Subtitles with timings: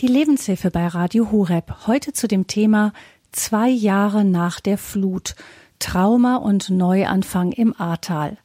[0.00, 1.86] Die Lebenshilfe bei Radio Horeb.
[1.86, 2.94] Heute zu dem Thema
[3.32, 5.34] Zwei Jahre nach der Flut.
[5.78, 8.38] Trauma und Neuanfang im Ahrtal.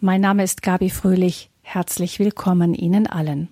[0.00, 1.50] Mein Name ist Gabi Fröhlich.
[1.60, 3.48] Herzlich willkommen Ihnen allen.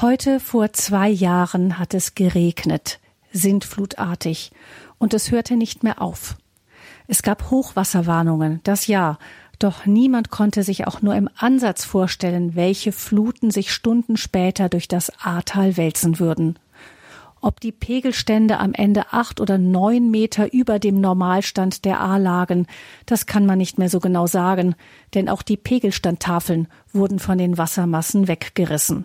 [0.00, 3.00] Heute vor zwei Jahren hat es geregnet,
[3.32, 4.52] sintflutartig,
[4.98, 6.36] und es hörte nicht mehr auf.
[7.08, 9.18] Es gab Hochwasserwarnungen, das ja,
[9.58, 14.88] doch niemand konnte sich auch nur im Ansatz vorstellen, welche Fluten sich Stunden später durch
[14.88, 16.58] das Ahrtal wälzen würden.
[17.40, 22.66] Ob die Pegelstände am Ende acht oder neun Meter über dem Normalstand der Ahr lagen,
[23.04, 24.74] das kann man nicht mehr so genau sagen,
[25.14, 29.04] denn auch die Pegelstandtafeln wurden von den Wassermassen weggerissen.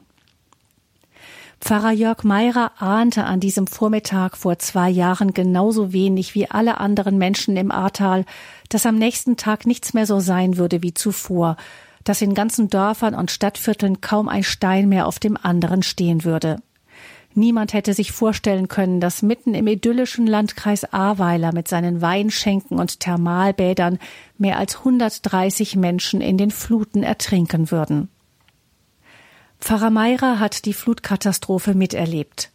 [1.61, 7.19] Pfarrer Jörg Meirer ahnte an diesem Vormittag vor zwei Jahren genauso wenig wie alle anderen
[7.19, 8.25] Menschen im Ahrtal,
[8.69, 11.57] dass am nächsten Tag nichts mehr so sein würde wie zuvor,
[12.03, 16.57] dass in ganzen Dörfern und Stadtvierteln kaum ein Stein mehr auf dem anderen stehen würde.
[17.35, 22.99] Niemand hätte sich vorstellen können, dass mitten im idyllischen Landkreis Ahrweiler mit seinen Weinschenken und
[22.99, 23.99] Thermalbädern
[24.37, 28.09] mehr als 130 Menschen in den Fluten ertrinken würden.
[29.61, 32.49] Pfarrer Meirer hat die Flutkatastrophe miterlebt.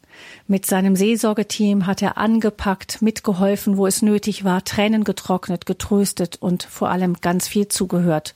[0.48, 6.64] Mit seinem Seelsorgeteam hat er angepackt, mitgeholfen, wo es nötig war, Tränen getrocknet, getröstet und
[6.64, 8.34] vor allem ganz viel zugehört.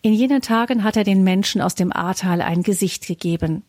[0.00, 3.64] In jenen Tagen hat er den Menschen aus dem Ahrtal ein Gesicht gegeben.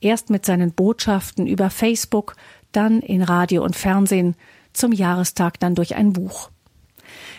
[0.00, 2.36] Erst mit seinen Botschaften über Facebook,
[2.70, 4.36] dann in Radio und Fernsehen,
[4.72, 6.48] zum Jahrestag dann durch ein Buch.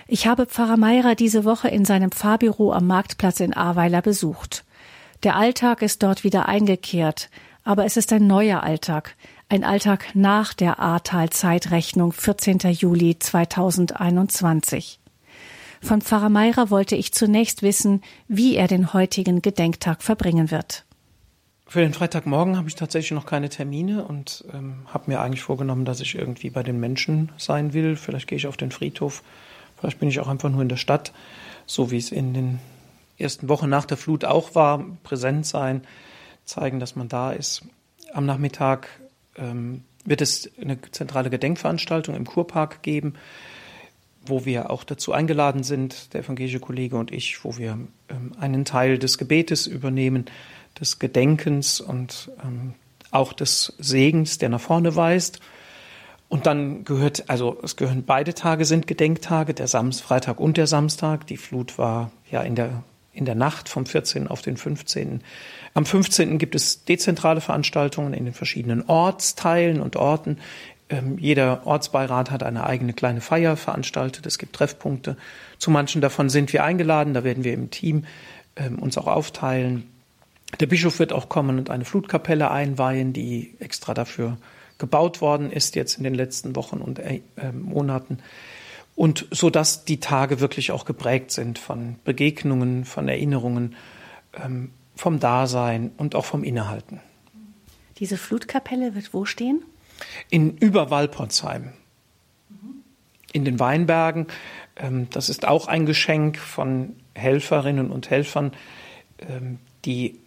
[0.06, 4.65] Ich habe Pfarrer Meirer diese Woche in seinem Pfarrbüro am Marktplatz in Ahrweiler besucht.
[5.26, 7.32] Der Alltag ist dort wieder eingekehrt,
[7.64, 9.16] aber es ist ein neuer Alltag,
[9.50, 12.60] ein Alltag nach der Ahrtal-Zeitrechnung 14.
[12.60, 15.00] Juli 2021.
[15.82, 20.86] Von Pfarrer Meirer wollte ich zunächst wissen, wie er den heutigen Gedenktag verbringen wird.
[21.66, 25.86] Für den Freitagmorgen habe ich tatsächlich noch keine Termine und ähm, habe mir eigentlich vorgenommen,
[25.86, 27.96] dass ich irgendwie bei den Menschen sein will.
[27.96, 29.24] Vielleicht gehe ich auf den Friedhof,
[29.80, 31.14] vielleicht bin ich auch einfach nur in der Stadt,
[31.66, 32.60] so wie es in den
[33.18, 35.82] ersten Woche nach der Flut auch war, präsent sein,
[36.44, 37.64] zeigen, dass man da ist.
[38.14, 38.88] Am Nachmittag
[39.38, 43.16] ähm, wird es eine zentrale Gedenkveranstaltung im Kurpark geben,
[44.26, 47.78] wo wir auch dazu eingeladen sind, der evangelische Kollege und ich, wo wir
[48.10, 50.26] ähm, einen Teil des Gebetes übernehmen,
[50.80, 52.74] des Gedenkens und ähm,
[53.12, 55.40] auch des Segens, der nach vorne weist.
[56.28, 60.68] Und dann gehört, also es gehören beide Tage sind Gedenktage, der Samstag, Freitag und der
[60.68, 61.28] Samstag.
[61.28, 62.84] Die Flut war ja in der
[63.16, 64.28] in der Nacht vom 14.
[64.28, 65.22] auf den 15.
[65.74, 66.38] Am 15.
[66.38, 70.38] gibt es dezentrale Veranstaltungen in den verschiedenen Ortsteilen und Orten.
[70.90, 74.26] Ähm, jeder Ortsbeirat hat eine eigene kleine Feier veranstaltet.
[74.26, 75.18] Es gibt Treffpunkte.
[75.58, 77.14] Zu manchen davon sind wir eingeladen.
[77.14, 78.06] Da werden wir im Team
[78.56, 79.90] ähm, uns auch aufteilen.
[80.60, 84.38] Der Bischof wird auch kommen und eine Flutkapelle einweihen, die extra dafür
[84.78, 87.22] gebaut worden ist jetzt in den letzten Wochen und äh,
[87.54, 88.20] Monaten
[88.96, 93.76] und so dass die Tage wirklich auch geprägt sind von Begegnungen, von Erinnerungen,
[94.34, 97.02] ähm, vom Dasein und auch vom Innehalten.
[97.98, 99.64] Diese Flutkapelle wird wo stehen?
[100.30, 101.74] In Überwalporzheim.
[103.32, 104.28] In den Weinbergen.
[104.78, 108.54] Ähm, das ist auch ein Geschenk von Helferinnen und Helfern,
[109.20, 110.20] ähm, die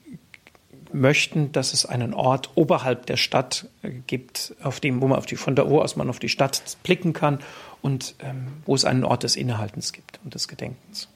[0.93, 5.27] möchten, dass es einen Ort oberhalb der Stadt äh, gibt, auf dem, wo man auf
[5.27, 7.39] die, von der wo aus man auf die Stadt blicken kann
[7.83, 11.09] und ähm, wo es einen Ort des Innehaltens gibt und des Gedenkens.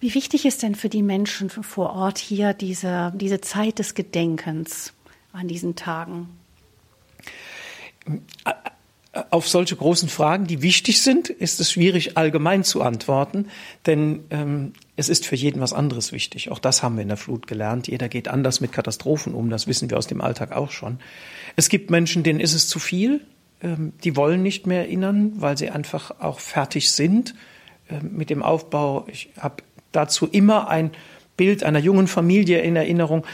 [0.00, 4.92] Wie wichtig ist denn für die Menschen vor Ort hier diese, diese Zeit des Gedenkens
[5.32, 6.28] an diesen Tagen?
[9.30, 13.48] Auf solche großen Fragen, die wichtig sind, ist es schwierig allgemein zu antworten,
[13.84, 16.50] denn ähm, es ist für jeden was anderes wichtig.
[16.50, 17.88] Auch das haben wir in der Flut gelernt.
[17.88, 20.98] Jeder geht anders mit Katastrophen um, das wissen wir aus dem Alltag auch schon.
[21.56, 23.20] Es gibt Menschen, denen ist es zu viel,
[23.62, 27.34] ähm, die wollen nicht mehr erinnern, weil sie einfach auch fertig sind
[27.90, 29.06] ähm, mit dem Aufbau.
[29.08, 29.56] Ich habe
[29.92, 30.90] dazu immer ein
[31.36, 33.26] Bild einer jungen Familie in Erinnerung,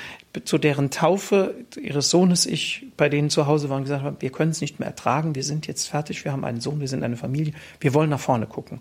[0.45, 4.31] zu deren Taufe ihres Sohnes ich bei denen zu Hause war und gesagt habe, wir
[4.31, 7.03] können es nicht mehr ertragen, wir sind jetzt fertig, wir haben einen Sohn, wir sind
[7.03, 8.81] eine Familie, wir wollen nach vorne gucken.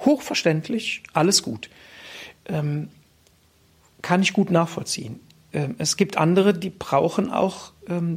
[0.00, 1.70] Hochverständlich, alles gut.
[2.46, 2.88] Ähm,
[4.02, 5.20] kann ich gut nachvollziehen.
[5.52, 8.16] Ähm, es gibt andere, die brauchen auch ähm,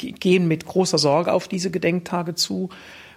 [0.00, 2.70] die gehen mit großer Sorge auf diese Gedenktage zu,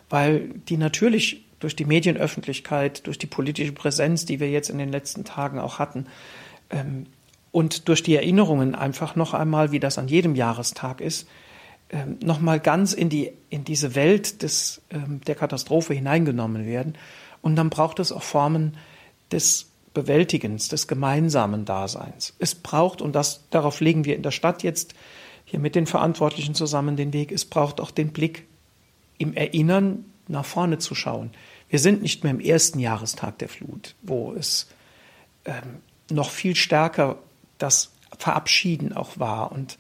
[0.10, 4.92] weil die natürlich durch die Medienöffentlichkeit, durch die politische Präsenz, die wir jetzt in den
[4.92, 6.07] letzten Tagen auch hatten,
[6.69, 7.07] ähm,
[7.53, 11.27] und durch die Erinnerungen einfach noch einmal, wie das an jedem Jahrestag ist,
[11.91, 16.95] ähm, noch mal ganz in die in diese Welt des ähm, der Katastrophe hineingenommen werden.
[17.44, 18.75] Und dann braucht es auch Formen
[19.31, 22.33] des Bewältigens, des gemeinsamen Daseins.
[22.39, 24.95] Es braucht und das darauf legen wir in der Stadt jetzt
[25.45, 27.31] hier mit den Verantwortlichen zusammen den Weg.
[27.31, 28.47] Es braucht auch den Blick
[29.19, 31.29] im Erinnern nach vorne zu schauen.
[31.69, 34.67] Wir sind nicht mehr im ersten Jahrestag der Flut, wo es
[35.45, 37.19] ähm, noch viel stärker
[37.57, 39.77] das Verabschieden auch war und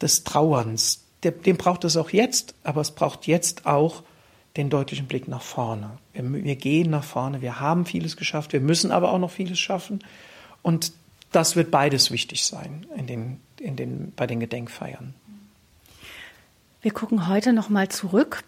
[0.00, 1.04] des Trauerns.
[1.22, 4.02] dem braucht es auch jetzt, aber es braucht jetzt auch
[4.56, 5.98] den deutlichen Blick nach vorne.
[6.12, 9.58] Wir, wir, gehen nach vorne, wir haben vieles geschafft, wir müssen aber auch noch vieles
[9.58, 10.00] schaffen.
[10.62, 10.92] Und
[11.32, 15.14] das wird beides wichtig sein in den, in den, bei den Gedenkfeiern.
[16.80, 18.44] Wir gucken heute noch mal zurück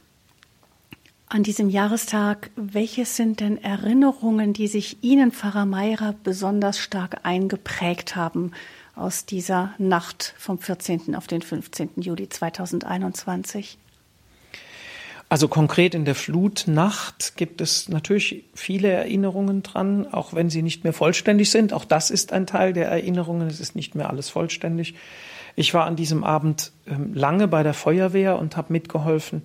[1.31, 2.50] an diesem Jahrestag.
[2.56, 8.50] Welches sind denn Erinnerungen, die sich Ihnen, Pfarrer Meirer, besonders stark eingeprägt haben
[8.97, 11.15] aus dieser Nacht vom 14.
[11.15, 11.91] auf den 15.
[11.97, 13.79] Juli 2021?
[15.29, 20.82] Also konkret in der Flutnacht gibt es natürlich viele Erinnerungen dran, auch wenn sie nicht
[20.82, 21.73] mehr vollständig sind.
[21.73, 23.47] Auch das ist ein Teil der Erinnerungen.
[23.47, 24.97] Es ist nicht mehr alles vollständig.
[25.55, 29.44] Ich war an diesem Abend ähm, lange bei der Feuerwehr und habe mitgeholfen,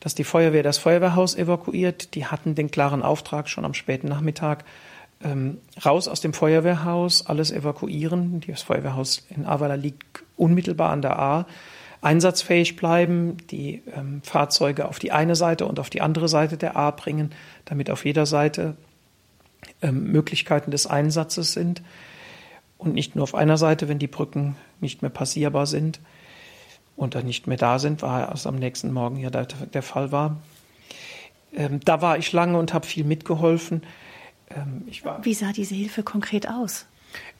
[0.00, 2.14] dass die Feuerwehr das Feuerwehrhaus evakuiert.
[2.14, 4.64] Die hatten den klaren Auftrag schon am späten Nachmittag
[5.22, 8.40] ähm, raus aus dem Feuerwehrhaus, alles evakuieren.
[8.46, 11.46] Das Feuerwehrhaus in Avala liegt unmittelbar an der A
[12.02, 16.76] einsatzfähig bleiben, die ähm, Fahrzeuge auf die eine Seite und auf die andere Seite der
[16.76, 17.32] A bringen,
[17.66, 18.74] damit auf jeder Seite
[19.82, 21.82] ähm, Möglichkeiten des Einsatzes sind
[22.78, 26.00] und nicht nur auf einer Seite, wenn die Brücken nicht mehr passierbar sind
[27.00, 30.36] und dann nicht mehr da sind, war es am nächsten Morgen ja der, Fall war.
[31.54, 33.82] Ähm, da war ich lange und habe viel mitgeholfen.
[34.50, 34.86] Ähm,
[35.22, 36.86] Wie sah diese Hilfe konkret aus?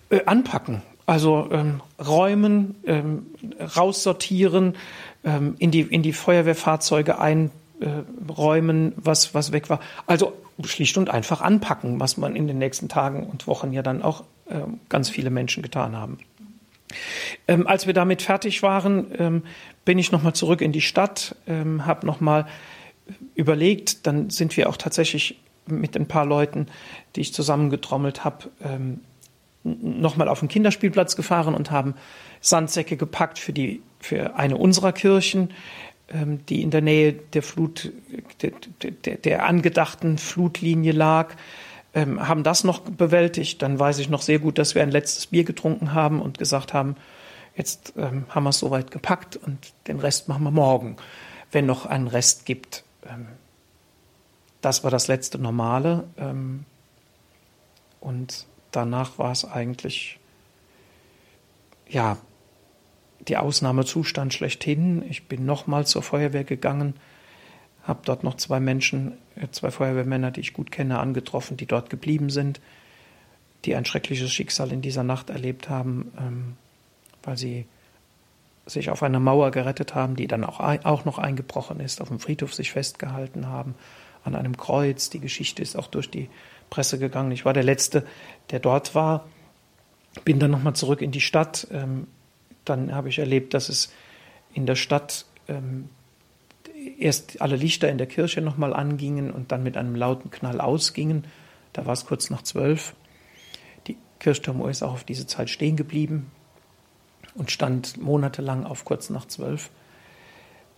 [0.08, 3.26] Äh, anpacken, also ähm, räumen, ähm,
[3.76, 4.76] raussortieren,
[5.24, 9.80] ähm, in, die, in die Feuerwehrfahrzeuge einräumen, was, was weg war.
[10.06, 10.32] Also
[10.64, 14.24] schlicht und einfach anpacken, was man in den nächsten Tagen und Wochen ja dann auch
[14.46, 16.18] äh, ganz viele Menschen getan haben.
[17.48, 19.42] Ähm, als wir damit fertig waren, ähm,
[19.84, 22.46] bin ich nochmal zurück in die Stadt, ähm, habe nochmal
[23.34, 26.66] überlegt, dann sind wir auch tatsächlich mit ein paar Leuten,
[27.16, 29.00] die ich zusammengetrommelt habe, ähm,
[29.62, 31.94] nochmal auf den Kinderspielplatz gefahren und haben
[32.40, 35.50] Sandsäcke gepackt für, die, für eine unserer Kirchen,
[36.08, 37.92] ähm, die in der Nähe der Flut,
[38.42, 38.52] der,
[39.04, 41.34] der, der angedachten Flutlinie lag,
[41.94, 43.62] ähm, haben das noch bewältigt.
[43.62, 46.72] Dann weiß ich noch sehr gut, dass wir ein letztes Bier getrunken haben und gesagt
[46.72, 46.96] haben,
[47.56, 50.96] jetzt ähm, haben wir es soweit gepackt und den Rest machen wir morgen,
[51.52, 52.84] wenn noch einen Rest gibt.
[53.08, 53.26] Ähm,
[54.60, 56.04] das war das letzte Normale.
[56.16, 56.64] Ähm,
[58.00, 60.18] und danach war es eigentlich,
[61.88, 62.16] ja,
[63.28, 65.04] der Ausnahmezustand schlechthin.
[65.08, 66.94] Ich bin nochmal zur Feuerwehr gegangen,
[67.90, 71.90] habe dort noch zwei Menschen, äh, zwei Feuerwehrmänner, die ich gut kenne, angetroffen, die dort
[71.90, 72.60] geblieben sind,
[73.66, 76.56] die ein schreckliches Schicksal in dieser Nacht erlebt haben, ähm,
[77.22, 77.66] weil sie
[78.64, 82.20] sich auf einer Mauer gerettet haben, die dann auch, auch noch eingebrochen ist, auf dem
[82.20, 83.74] Friedhof sich festgehalten haben,
[84.24, 85.10] an einem Kreuz.
[85.10, 86.30] Die Geschichte ist auch durch die
[86.70, 87.32] Presse gegangen.
[87.32, 88.06] Ich war der Letzte,
[88.50, 89.26] der dort war.
[90.24, 91.66] Bin dann nochmal zurück in die Stadt.
[91.72, 92.06] Ähm,
[92.64, 93.92] dann habe ich erlebt, dass es
[94.54, 95.88] in der Stadt ähm,
[96.98, 101.24] erst alle Lichter in der Kirche nochmal angingen und dann mit einem lauten Knall ausgingen.
[101.72, 102.94] Da war es kurz nach zwölf.
[103.86, 106.30] Die Kirchturmuhr ist auch auf diese Zeit stehen geblieben
[107.34, 109.70] und stand monatelang auf kurz nach zwölf.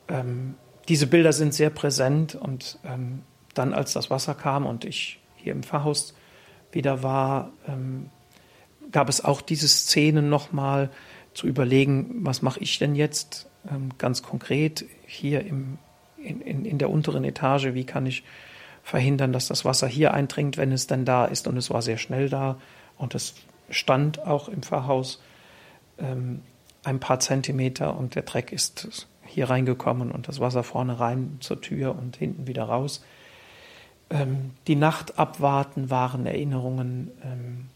[0.09, 0.55] Ähm,
[0.89, 3.23] diese Bilder sind sehr präsent und ähm,
[3.55, 6.15] dann, als das Wasser kam und ich hier im Pfarrhaus
[6.73, 8.11] wieder war, ähm,
[8.91, 10.91] gab es auch diese Szenen nochmal
[11.35, 15.79] zu überlegen, was mache ich denn jetzt ähm, ganz konkret hier im,
[16.23, 18.25] in, in, in der unteren Etage, wie kann ich
[18.83, 21.47] verhindern, dass das Wasser hier eindringt, wenn es denn da ist.
[21.47, 22.59] Und es war sehr schnell da
[22.99, 23.35] und es
[23.71, 25.23] stand auch im Pfarrhaus
[25.99, 26.41] ähm,
[26.85, 31.61] ein paar Zentimeter und der Dreck ist hier reingekommen und das Wasser vorne rein zur
[31.61, 33.03] Tür und hinten wieder raus
[34.13, 37.69] ähm, die Nacht abwarten waren Erinnerungen, ähm,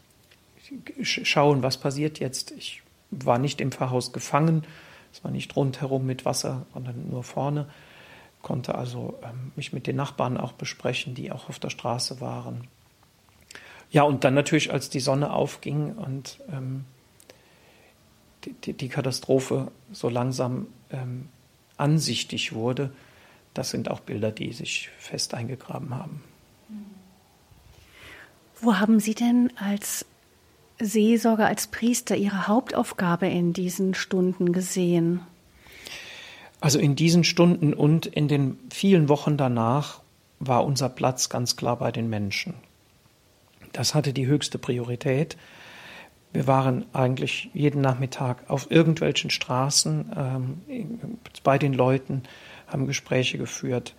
[1.02, 2.50] schauen, was passiert jetzt.
[2.52, 4.64] Ich war nicht im Pfarrhaus gefangen,
[5.12, 7.66] es war nicht rundherum mit Wasser, sondern nur vorne,
[8.46, 12.68] konnte also ähm, mich mit den Nachbarn auch besprechen, die auch auf der Straße waren.
[13.90, 16.84] Ja, und dann natürlich, als die Sonne aufging und ähm,
[18.44, 21.28] die, die, die, Katastrophe so langsam ähm,
[21.76, 22.92] ansichtig wurde,
[23.52, 26.22] das sind auch Bilder, die sich fest eingegraben haben.
[28.60, 30.06] Wo haben Sie denn als
[30.78, 35.22] Seelsorger, als Priester Ihre Hauptaufgabe in diesen Stunden gesehen?
[36.60, 40.00] Also in diesen Stunden und in den vielen Wochen danach
[40.38, 42.54] war unser Platz ganz klar bei den Menschen.
[43.72, 45.36] Das hatte die höchste Priorität.
[46.32, 52.22] Wir waren eigentlich jeden Nachmittag auf irgendwelchen Straßen ähm, bei den Leuten,
[52.66, 53.94] haben Gespräche geführt.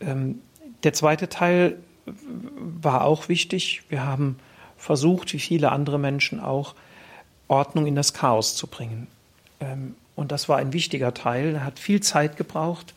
[0.00, 0.40] Ähm,
[0.84, 3.82] der zweite Teil war auch wichtig.
[3.88, 4.38] Wir haben
[4.76, 6.74] versucht, wie viele andere Menschen auch,
[7.48, 9.08] Ordnung in das Chaos zu bringen.
[9.60, 11.54] Ähm, und das war ein wichtiger Teil.
[11.54, 12.94] Er hat viel Zeit gebraucht.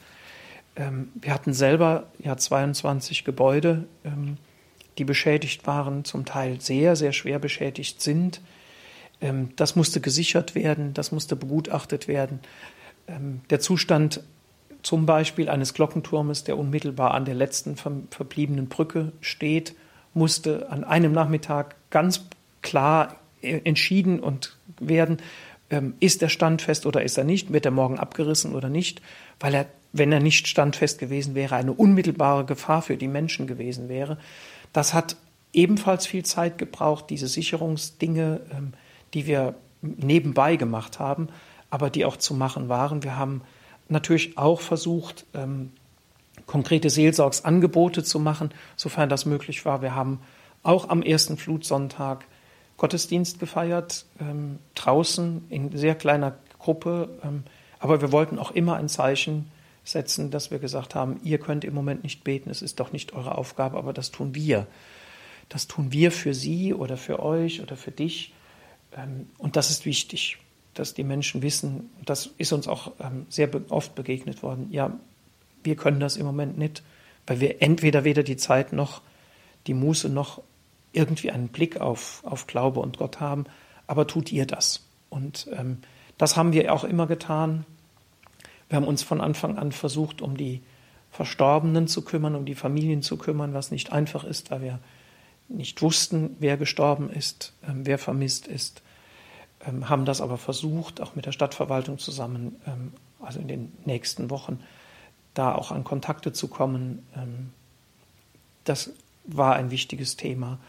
[0.76, 4.38] Ähm, wir hatten selber ja 22 Gebäude, ähm,
[4.98, 8.42] die beschädigt waren, zum Teil sehr, sehr schwer beschädigt sind.
[9.56, 12.42] Das musste gesichert werden, das musste begutachtet werden.
[13.50, 14.22] Der Zustand
[14.84, 19.76] zum Beispiel eines Glockenturmes, der unmittelbar an der letzten verbliebenen Brücke steht,
[20.14, 22.26] musste an einem Nachmittag ganz
[22.62, 25.18] klar äh, entschieden und werden,
[25.74, 29.02] ähm, ist er standfest oder ist er nicht, wird er morgen abgerissen oder nicht,
[29.40, 33.90] weil er, wenn er nicht standfest gewesen wäre, eine unmittelbare Gefahr für die Menschen gewesen
[33.90, 34.20] wäre.
[34.72, 35.16] Das hat
[35.52, 38.74] ebenfalls viel Zeit gebraucht, diese Sicherungsdinge, ähm,
[39.16, 41.30] die wir nebenbei gemacht haben,
[41.72, 43.02] aber die auch zu machen waren.
[43.02, 43.42] Wir haben
[43.90, 45.72] natürlich auch versucht, ähm,
[46.46, 49.82] konkrete Seelsorgsangebote zu machen, sofern das möglich war.
[49.82, 50.20] Wir haben
[50.62, 52.26] auch am ersten Flutsonntag
[52.78, 57.10] Gottesdienst gefeiert, ähm, draußen in sehr kleiner Gruppe.
[57.24, 57.44] Ähm,
[57.80, 59.52] aber wir wollten auch immer ein Zeichen
[59.84, 63.14] setzen, dass wir gesagt haben, ihr könnt im Moment nicht beten, es ist doch nicht
[63.14, 64.68] eure Aufgabe, aber das tun wir.
[65.50, 68.34] Das tun wir für sie oder für euch oder für dich.
[68.96, 70.38] Ähm, und das ist wichtig,
[70.74, 74.98] dass die Menschen wissen, das ist uns auch ähm, sehr oft begegnet worden, ja,
[75.64, 76.84] wir können das im Moment nicht,
[77.26, 79.02] weil wir entweder weder die Zeit noch
[79.68, 80.42] die Muße noch
[80.94, 83.46] irgendwie einen Blick auf, auf Glaube und Gott haben,
[83.88, 84.88] aber tut ihr das.
[85.10, 85.80] Und ähm,
[86.18, 87.66] das haben wir auch immer getan.
[88.70, 90.62] Wir haben uns von Anfang an versucht, um die
[91.12, 94.80] Verstorbenen zu kümmern, um die Familien zu kümmern, was nicht einfach ist, da wir
[95.50, 98.82] nicht wussten, wer gestorben ist, ähm, wer vermisst ist,
[99.66, 104.30] ähm, haben das aber versucht, auch mit der Stadtverwaltung zusammen, ähm, also in den nächsten
[104.30, 104.60] Wochen,
[105.34, 107.06] da auch an Kontakte zu kommen.
[107.16, 107.52] Ähm,
[108.64, 108.92] das
[109.26, 110.60] war ein wichtiges Thema.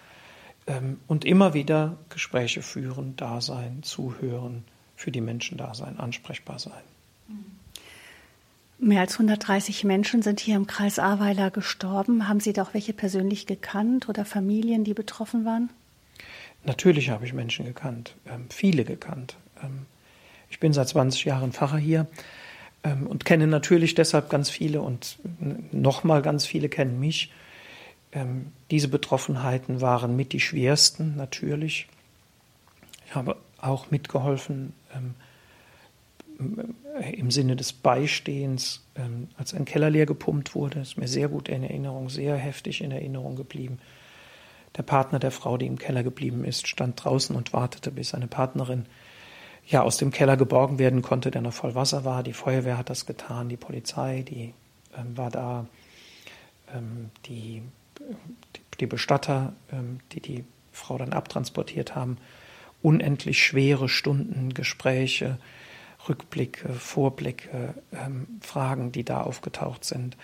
[0.67, 4.65] Ähm, und immer wieder Gespräche führen, da sein, zuhören,
[4.97, 6.73] für die Menschen da sein, ansprechbar sein.
[8.79, 12.29] Mehr als 130 Menschen sind hier im Kreis Ahrweiler gestorben.
[12.29, 15.71] Haben Sie doch welche persönlich gekannt oder Familien, die betroffen waren?
[16.65, 19.37] Natürlich habe ich Menschen gekannt, ähm, viele gekannt.
[19.63, 19.87] Ähm,
[20.51, 22.07] ich bin seit 20 Jahren Pfarrer hier
[23.09, 25.19] und kenne natürlich deshalb ganz viele und
[25.73, 27.33] nochmal ganz viele kennen mich.
[28.15, 31.89] Ähm, diese Betroffenheiten waren mit die schwersten, natürlich.
[33.07, 35.15] Ich habe auch mitgeholfen ähm,
[37.13, 40.81] im Sinne des Beistehens, ähm, als ein Keller leer gepumpt wurde.
[40.81, 43.79] Ist mir sehr gut in Erinnerung, sehr heftig in Erinnerung geblieben.
[44.77, 48.27] Der Partner der Frau, die im Keller geblieben ist, stand draußen und wartete, bis seine
[48.27, 48.87] Partnerin
[49.67, 52.23] ja aus dem Keller geborgen werden konnte, der noch voll Wasser war.
[52.23, 54.53] Die Feuerwehr hat das getan, die Polizei, die
[54.97, 55.67] ähm, war da,
[56.75, 57.63] ähm, die
[58.81, 62.19] die Bestatter, ähm, die die Frau dann abtransportiert haben,
[62.83, 65.39] unendlich schwere Stunden, Gespräche,
[66.09, 70.17] Rückblicke, Vorblicke, ähm, Fragen, die da aufgetaucht sind.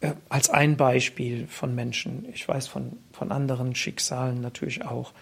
[0.00, 5.12] Äh, als ein Beispiel von Menschen, ich weiß von, von anderen Schicksalen natürlich auch,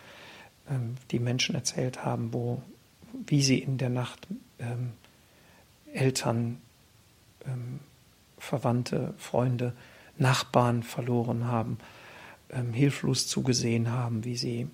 [0.69, 2.62] ähm, die Menschen erzählt haben, wo,
[3.27, 4.27] wie sie in der Nacht
[5.95, 6.61] Eltern,
[8.39, 9.73] Verwandte, Freunde,
[10.21, 11.79] Nachbarn verloren haben,
[12.50, 14.69] ähm, hilflos zugesehen haben, wie sie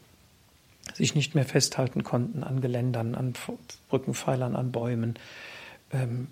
[0.95, 3.35] sich nicht mehr festhalten konnten an Geländern, an
[3.89, 5.15] Brückenpfeilern, an Bäumen
[5.93, 6.29] ähm,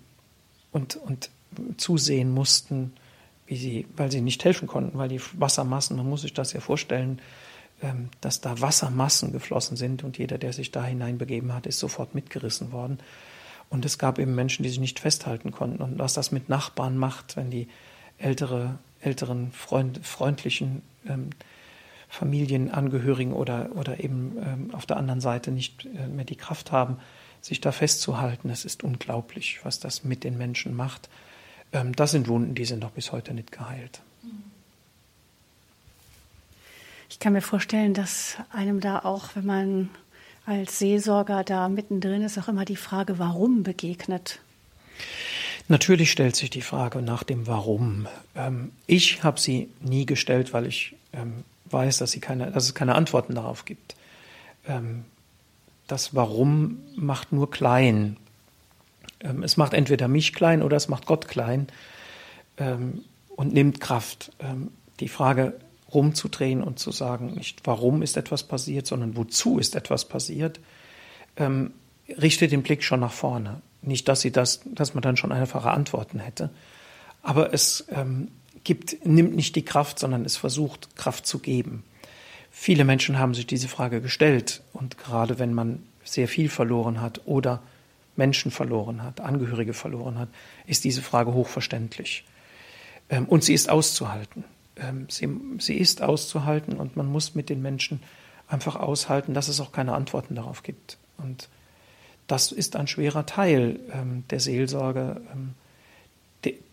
[0.71, 1.29] und, und
[1.77, 2.93] zusehen mussten,
[3.47, 6.59] wie sie, weil sie nicht helfen konnten, weil die Wassermassen, man muss sich das ja
[6.59, 7.21] vorstellen,
[7.81, 12.15] ähm, dass da Wassermassen geflossen sind und jeder, der sich da hineinbegeben hat, ist sofort
[12.15, 12.99] mitgerissen worden.
[13.69, 15.81] Und es gab eben Menschen, die sich nicht festhalten konnten.
[15.81, 17.67] Und was das mit Nachbarn macht, wenn die
[18.17, 21.29] ältere älteren, freund, freundlichen ähm,
[22.09, 26.97] Familienangehörigen oder, oder eben ähm, auf der anderen Seite nicht äh, mehr die Kraft haben,
[27.41, 28.49] sich da festzuhalten.
[28.49, 31.09] Es ist unglaublich, was das mit den Menschen macht.
[31.71, 34.01] Ähm, das sind Wunden, die sind noch bis heute nicht geheilt.
[37.09, 39.89] Ich kann mir vorstellen, dass einem da auch, wenn man
[40.45, 44.39] als Seelsorger da mittendrin ist, auch immer die Frage, warum begegnet.
[45.67, 48.07] Natürlich stellt sich die Frage nach dem Warum.
[48.35, 52.75] Ähm, ich habe sie nie gestellt, weil ich ähm, weiß, dass, sie keine, dass es
[52.75, 53.95] keine Antworten darauf gibt.
[54.67, 55.05] Ähm,
[55.87, 58.17] das Warum macht nur klein.
[59.41, 61.67] Es macht entweder mich klein oder es macht Gott klein
[62.57, 64.31] und nimmt Kraft.
[64.99, 65.53] Die Frage
[65.93, 70.59] rumzudrehen und zu sagen, nicht warum ist etwas passiert, sondern wozu ist etwas passiert,
[72.09, 73.61] richtet den Blick schon nach vorne.
[73.85, 76.49] Nicht, dass sie das, dass man dann schon einfache Antworten hätte,
[77.21, 78.29] aber es ähm,
[78.63, 81.83] gibt, nimmt nicht die Kraft, sondern es versucht, Kraft zu geben.
[82.51, 87.21] Viele Menschen haben sich diese Frage gestellt und gerade wenn man sehr viel verloren hat
[87.25, 87.61] oder
[88.15, 90.29] Menschen verloren hat, Angehörige verloren hat,
[90.65, 92.25] ist diese Frage hochverständlich.
[93.09, 94.45] Ähm, und sie ist auszuhalten.
[94.77, 98.01] Ähm, sie, sie ist auszuhalten und man muss mit den Menschen
[98.47, 100.97] einfach aushalten, dass es auch keine Antworten darauf gibt.
[101.17, 101.49] Und
[102.27, 105.21] das ist ein schwerer Teil ähm, der Seelsorge,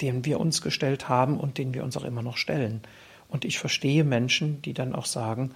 [0.00, 2.82] den wir uns gestellt haben und den wir uns auch immer noch stellen.
[3.28, 5.52] Und ich verstehe Menschen, die dann auch sagen,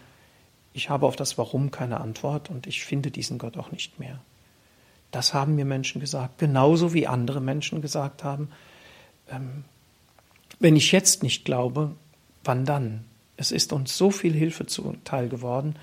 [0.72, 4.20] ich habe auf das Warum keine Antwort und ich finde diesen Gott auch nicht mehr.
[5.10, 8.50] Das haben mir Menschen gesagt, genauso wie andere Menschen gesagt haben,
[9.30, 9.64] ähm,
[10.58, 11.94] wenn ich jetzt nicht glaube,
[12.44, 13.04] wann dann?
[13.36, 15.76] Es ist uns so viel Hilfe zuteil geworden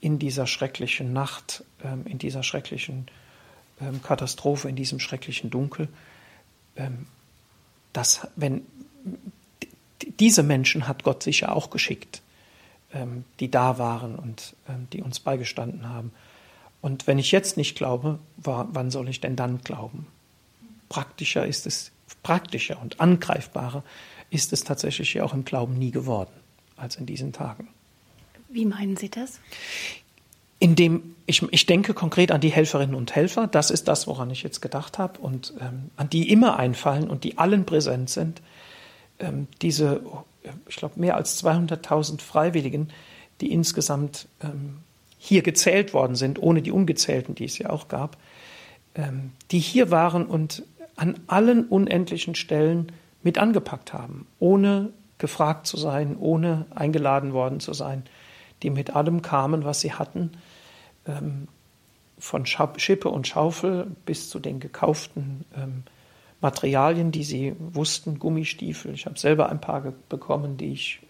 [0.00, 3.06] in dieser schrecklichen Nacht, ähm, in dieser schrecklichen
[3.82, 5.88] ähm, Katastrophe, in diesem schrecklichen Dunkel,
[6.76, 7.06] ähm,
[7.92, 8.62] dass wenn
[10.18, 12.22] diese Menschen hat Gott sicher auch geschickt,
[12.92, 16.12] ähm, die da waren und ähm, die uns beigestanden haben.
[16.80, 20.08] Und wenn ich jetzt nicht glaube, wann soll ich denn dann glauben?
[20.88, 23.84] Praktischer ist es, praktischer und angreifbarer
[24.30, 26.32] ist es tatsächlich ja auch im Glauben nie geworden
[26.76, 27.68] als in diesen Tagen.
[28.48, 29.38] Wie meinen Sie das?
[30.62, 34.44] Indem ich, ich denke konkret an die Helferinnen und Helfer, das ist das, woran ich
[34.44, 38.40] jetzt gedacht habe und ähm, an die immer einfallen und die allen präsent sind.
[39.18, 40.02] Ähm, diese,
[40.68, 42.90] ich glaube, mehr als 200.000 Freiwilligen,
[43.40, 44.78] die insgesamt ähm,
[45.18, 48.16] hier gezählt worden sind, ohne die ungezählten, die es ja auch gab,
[48.94, 50.62] ähm, die hier waren und
[50.94, 52.92] an allen unendlichen Stellen
[53.24, 58.04] mit angepackt haben, ohne gefragt zu sein, ohne eingeladen worden zu sein,
[58.62, 60.30] die mit allem kamen, was sie hatten,
[61.06, 61.48] ähm,
[62.18, 65.44] von Schippe und Schaufel bis zu den gekauften
[66.40, 68.94] Materialien, die sie wussten, Gummistiefel.
[68.94, 71.00] Ich habe selber ein paar bekommen, die ich,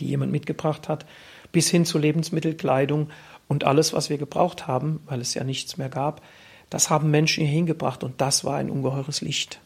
[0.00, 1.06] die jemand mitgebracht hat
[1.52, 3.10] bis hin zu Lebensmittelkleidung
[3.46, 6.22] und alles, was wir gebraucht haben, weil es ja nichts mehr gab,
[6.70, 9.60] das haben Menschen hier hingebracht und das war ein ungeheures Licht.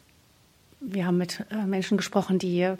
[0.81, 2.73] Wir haben mit äh, Menschen gesprochen, die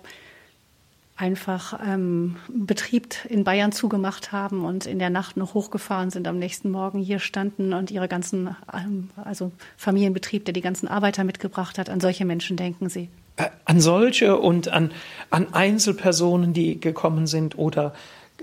[1.17, 6.37] einfach ähm, Betrieb in Bayern zugemacht haben und in der Nacht noch hochgefahren sind, am
[6.37, 11.79] nächsten Morgen hier standen und ihre ganzen, ähm, also Familienbetrieb, der die ganzen Arbeiter mitgebracht
[11.79, 11.89] hat.
[11.89, 13.09] An solche Menschen denken Sie?
[13.35, 14.91] Äh, an solche und an,
[15.31, 17.93] an Einzelpersonen, die gekommen sind oder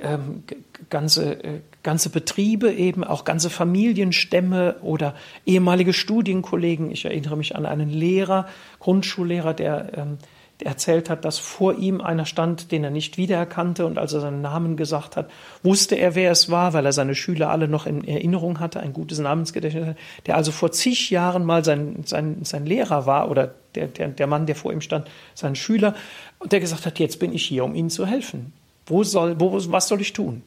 [0.02, 0.42] ähm,
[0.90, 5.14] ganze, äh, ganze Betriebe eben, auch ganze Familienstämme oder
[5.46, 6.90] ehemalige Studienkollegen.
[6.90, 8.48] Ich erinnere mich an einen Lehrer,
[8.80, 10.18] Grundschullehrer, der, ähm,
[10.62, 14.40] erzählt hat, dass vor ihm einer stand, den er nicht wiedererkannte und als er seinen
[14.40, 15.30] Namen gesagt hat,
[15.62, 18.92] wusste er, wer es war, weil er seine Schüler alle noch in Erinnerung hatte, ein
[18.92, 23.88] gutes Namensgedächtnis, der also vor zig Jahren mal sein, sein, sein Lehrer war oder der,
[23.88, 25.94] der, der Mann, der vor ihm stand, sein Schüler,
[26.38, 28.52] und der gesagt hat, jetzt bin ich hier, um Ihnen zu helfen.
[28.86, 30.42] Wo soll, wo, was soll ich tun?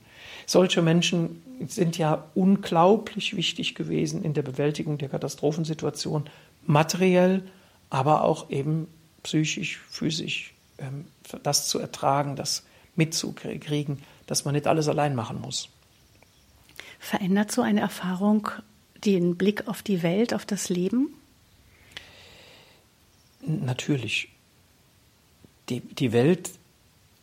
[0.45, 6.29] Solche Menschen sind ja unglaublich wichtig gewesen in der Bewältigung der Katastrophensituation,
[6.65, 7.43] materiell,
[7.89, 8.87] aber auch eben
[9.27, 11.05] psychisch, physisch, ähm,
[11.43, 12.63] das zu ertragen, das
[12.95, 15.69] mitzukriegen, dass man nicht alles allein machen muss.
[16.97, 18.49] Verändert so eine Erfahrung
[19.03, 21.09] den Blick auf die Welt, auf das Leben?
[23.41, 24.29] Natürlich.
[25.69, 26.51] Die, die Welt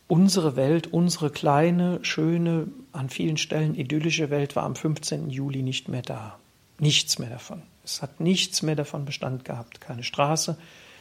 [0.07, 5.31] Unsere Welt, unsere kleine, schöne, an vielen Stellen idyllische Welt war am 15.
[5.31, 6.37] Juli nicht mehr da.
[6.77, 7.63] Nichts mehr davon.
[7.83, 9.81] Es hat nichts mehr davon Bestand gehabt.
[9.81, 10.57] Keine Straße,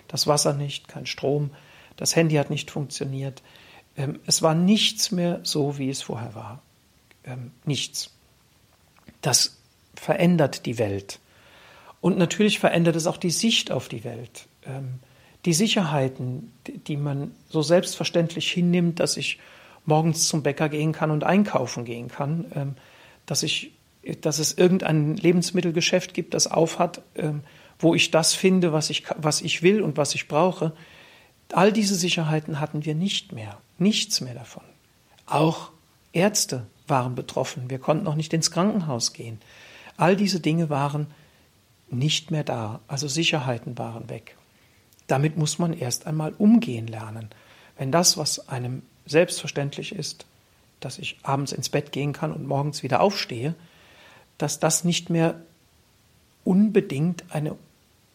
[0.09, 1.51] das Wasser nicht, kein Strom,
[1.97, 3.43] das Handy hat nicht funktioniert.
[3.97, 6.63] Ähm, es war nichts mehr so, wie es vorher war.
[7.25, 8.11] Ähm, nichts.
[9.21, 9.59] Das
[9.95, 11.21] verändert die Welt.
[12.01, 14.47] Und natürlich verändert es auch die Sicht auf die Welt.
[14.67, 14.99] Ähm,
[15.45, 19.39] die Sicherheiten, die man so selbstverständlich hinnimmt, dass ich
[19.85, 22.77] morgens zum Bäcker gehen kann und einkaufen gehen kann,
[23.27, 23.73] dass ich,
[24.23, 27.03] dass es irgendein Lebensmittelgeschäft gibt, das aufhat,
[27.79, 30.73] wo ich das finde, was ich, was ich will und was ich brauche.
[31.53, 34.65] All diese Sicherheiten hatten wir nicht mehr, nichts mehr davon.
[35.27, 35.71] Auch
[36.13, 37.71] Ärzte waren betroffen.
[37.71, 39.41] Wir konnten auch nicht ins Krankenhaus gehen.
[39.97, 41.07] All diese Dinge waren
[41.89, 42.81] nicht mehr da.
[42.89, 44.37] Also Sicherheiten waren weg.
[45.07, 47.29] Damit muss man erst einmal umgehen lernen.
[47.77, 50.27] Wenn das, was einem selbstverständlich ist,
[50.81, 53.55] dass ich abends ins Bett gehen kann und morgens wieder aufstehe,
[54.39, 55.41] dass das nicht mehr
[56.45, 57.57] unbedingt eine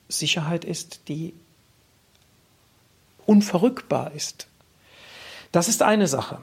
[0.09, 1.33] Sicherheit ist, die
[3.25, 4.47] unverrückbar ist.
[5.51, 6.39] Das ist eine Sache.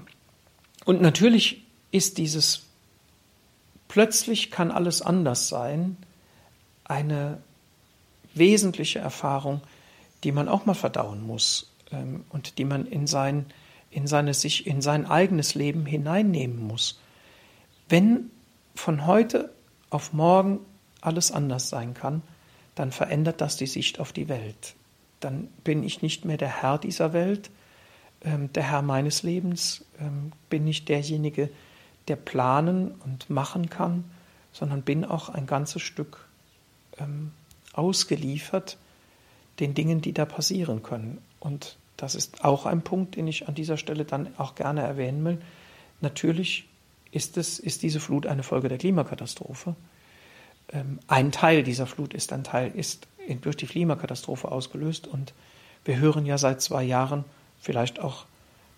[0.84, 2.62] Und natürlich ist dieses
[3.88, 5.96] plötzlich kann alles anders sein
[6.84, 7.38] eine
[8.34, 9.60] wesentliche Erfahrung,
[10.22, 13.46] die man auch mal verdauen muss ähm, und die man in sein,
[13.90, 17.00] in, seine, sich, in sein eigenes Leben hineinnehmen muss.
[17.88, 18.30] Wenn
[18.74, 19.52] von heute
[19.90, 20.60] auf morgen
[21.00, 22.22] alles anders sein kann,
[22.76, 24.76] dann verändert das die Sicht auf die Welt.
[25.18, 27.50] Dann bin ich nicht mehr der Herr dieser Welt,
[28.22, 31.50] ähm, der Herr meines Lebens, ähm, bin nicht derjenige,
[32.06, 34.04] der planen und machen kann,
[34.52, 36.28] sondern bin auch ein ganzes Stück
[36.98, 37.32] ähm,
[37.72, 38.78] ausgeliefert
[39.58, 41.18] den Dingen, die da passieren können.
[41.40, 45.24] Und das ist auch ein Punkt, den ich an dieser Stelle dann auch gerne erwähnen
[45.24, 45.38] will.
[46.02, 46.68] Natürlich
[47.10, 49.74] ist, es, ist diese Flut eine Folge der Klimakatastrophe.
[50.72, 53.06] Ähm, ein Teil dieser Flut ist ein Teil, ist
[53.42, 55.06] durch die Klimakatastrophe ausgelöst.
[55.06, 55.32] Und
[55.84, 57.24] wir hören ja seit zwei Jahren,
[57.60, 58.24] vielleicht auch,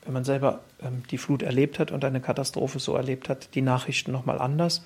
[0.05, 3.63] wenn man selber ähm, die Flut erlebt hat und eine Katastrophe so erlebt hat, die
[3.63, 4.85] Nachrichten nochmal anders.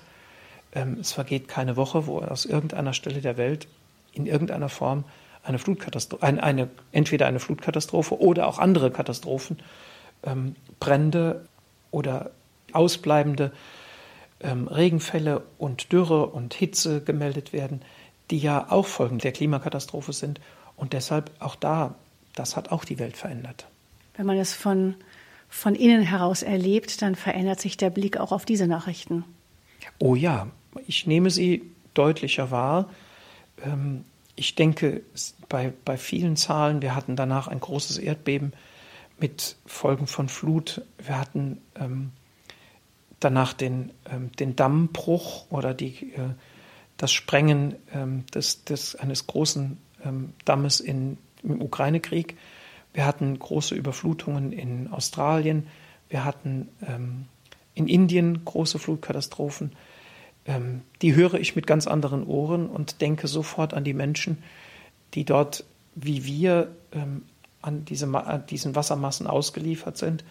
[0.73, 3.67] Ähm, es vergeht keine Woche, wo aus irgendeiner Stelle der Welt
[4.13, 5.03] in irgendeiner Form
[5.43, 9.59] eine Flutkatastrophe, eine, eine, entweder eine Flutkatastrophe oder auch andere Katastrophen,
[10.23, 11.45] ähm, Brände
[11.91, 12.31] oder
[12.71, 13.51] ausbleibende
[14.43, 17.81] ähm, Regenfälle und Dürre und Hitze gemeldet werden,
[18.29, 20.39] die ja auch Folgen der Klimakatastrophe sind.
[20.75, 21.95] Und deshalb auch da,
[22.35, 23.67] das hat auch die Welt verändert.
[24.15, 24.95] Wenn man es von,
[25.49, 29.23] von innen heraus erlebt, dann verändert sich der Blick auch auf diese Nachrichten.
[29.99, 30.47] Oh ja,
[30.87, 32.89] ich nehme sie deutlicher wahr.
[33.63, 35.01] Ähm, ich denke,
[35.49, 38.53] bei, bei vielen Zahlen, wir hatten danach ein großes Erdbeben
[39.19, 40.81] mit Folgen von Flut.
[40.97, 42.11] Wir hatten ähm,
[43.23, 46.29] danach den, ähm, den Dammbruch oder die, äh,
[46.97, 52.37] das Sprengen ähm, des, des, eines großen ähm, Dammes in, im Ukraine-Krieg.
[52.93, 55.67] Wir hatten große Überflutungen in Australien.
[56.09, 56.69] Wir hatten
[57.73, 59.71] in Indien große Flutkatastrophen
[61.01, 64.43] die höre ich mit ganz anderen Ohren und denke sofort an die Menschen,
[65.15, 65.63] die dort
[65.95, 66.75] wie wir
[67.63, 70.23] an, diese, an diesen Wassermassen ausgeliefert sind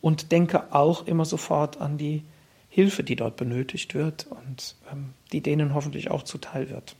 [0.00, 2.22] und denke auch immer sofort an die
[2.70, 6.96] Hilfe, die dort benötigt wird und ähm, die denen hoffentlich auch zuteil wird.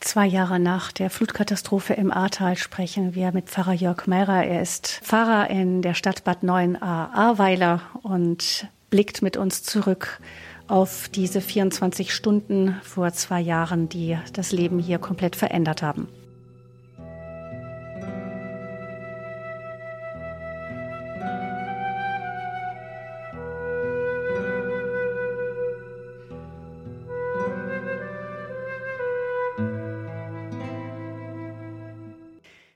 [0.00, 4.44] Zwei Jahre nach der Flutkatastrophe im Ahrtal sprechen wir mit Pfarrer Jörg Meirer.
[4.44, 10.20] Er ist Pfarrer in der Stadt Bad 9a Ahrweiler und blickt mit uns zurück
[10.66, 16.08] auf diese 24 Stunden vor zwei Jahren, die das Leben hier komplett verändert haben.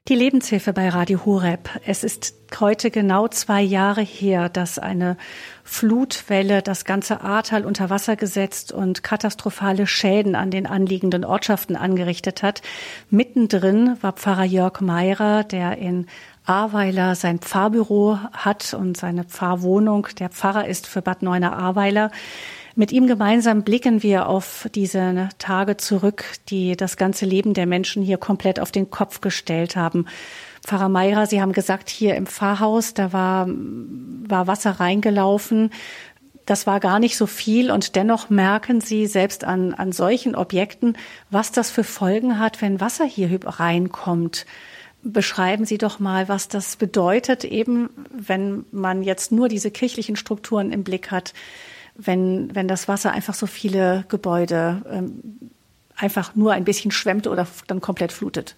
[0.08, 1.68] Die Lebenshilfe bei Radio Horeb.
[1.84, 5.16] Es ist heute genau zwei Jahre her, dass eine
[5.64, 12.44] Flutwelle das ganze Ahrtal unter Wasser gesetzt und katastrophale Schäden an den anliegenden Ortschaften angerichtet
[12.44, 12.62] hat.
[13.10, 16.06] Mittendrin war Pfarrer Jörg Meirer, der in
[16.44, 20.06] Ahrweiler sein Pfarrbüro hat und seine Pfarrwohnung.
[20.20, 22.12] Der Pfarrer ist für Bad Neuner Ahrweiler.
[22.78, 28.02] Mit ihm gemeinsam blicken wir auf diese Tage zurück, die das ganze Leben der Menschen
[28.02, 30.04] hier komplett auf den Kopf gestellt haben.
[30.62, 35.70] Pfarrer Meirer, Sie haben gesagt, hier im Pfarrhaus, da war, war Wasser reingelaufen.
[36.44, 40.98] Das war gar nicht so viel und dennoch merken Sie selbst an, an solchen Objekten,
[41.30, 44.44] was das für Folgen hat, wenn Wasser hier reinkommt.
[45.02, 50.72] Beschreiben Sie doch mal, was das bedeutet, eben wenn man jetzt nur diese kirchlichen Strukturen
[50.72, 51.32] im Blick hat
[51.98, 55.22] wenn, wenn das Wasser einfach so viele Gebäude ähm,
[55.96, 58.56] einfach nur ein bisschen schwemmt oder dann komplett flutet?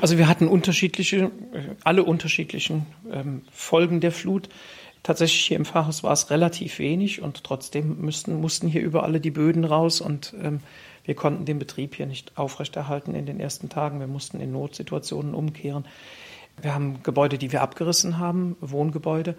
[0.00, 4.48] Also wir hatten unterschiedliche, äh, alle unterschiedlichen ähm, Folgen der Flut.
[5.02, 9.30] Tatsächlich hier im Pfarrhaus war es relativ wenig und trotzdem müssten, mussten hier überall die
[9.30, 10.60] Böden raus und ähm,
[11.04, 14.00] wir konnten den Betrieb hier nicht aufrechterhalten in den ersten Tagen.
[14.00, 15.86] Wir mussten in Notsituationen umkehren.
[16.60, 19.34] Wir haben Gebäude, die wir abgerissen haben, Wohngebäude,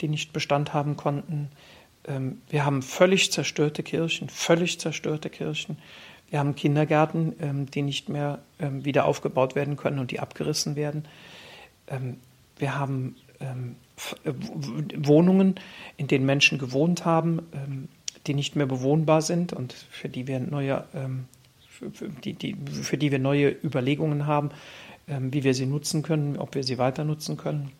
[0.00, 1.50] die nicht Bestand haben konnten.
[2.06, 5.78] Ähm, wir haben völlig zerstörte Kirchen, völlig zerstörte Kirchen.
[6.30, 10.76] Wir haben Kindergärten, ähm, die nicht mehr ähm, wieder aufgebaut werden können und die abgerissen
[10.76, 11.04] werden.
[12.58, 14.32] Wir haben äh,
[14.96, 15.56] Wohnungen,
[15.98, 17.88] in denen Menschen gewohnt haben,
[18.26, 20.84] die nicht mehr bewohnbar sind und für die wir neue,
[21.68, 24.52] für die, die, für die wir neue Überlegungen haben,
[25.06, 27.72] wie wir sie nutzen können, ob wir sie weiter nutzen können.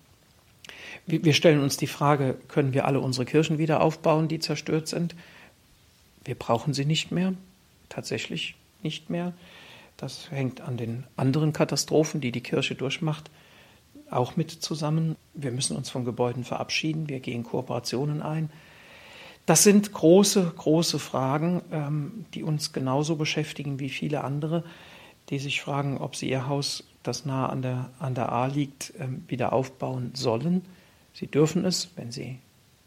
[1.07, 5.14] Wir stellen uns die Frage, können wir alle unsere Kirchen wieder aufbauen, die zerstört sind?
[6.24, 7.35] Wir brauchen sie nicht mehr,
[7.88, 9.33] tatsächlich nicht mehr.
[9.96, 13.31] Das hängt an den anderen Katastrophen, die die Kirche durchmacht,
[14.11, 15.16] auch mit zusammen.
[15.35, 18.50] Wir müssen uns von Gebäuden verabschieden, wir gehen Kooperationen ein.
[19.46, 24.62] Das sind große, große Fragen, ähm, die uns genauso beschäftigen wie viele andere,
[25.31, 28.92] die sich fragen, ob sie ihr Haus, das nah an der, an der A liegt,
[28.98, 30.62] ähm, wieder aufbauen sollen.
[31.12, 32.38] Sie dürfen es, wenn sie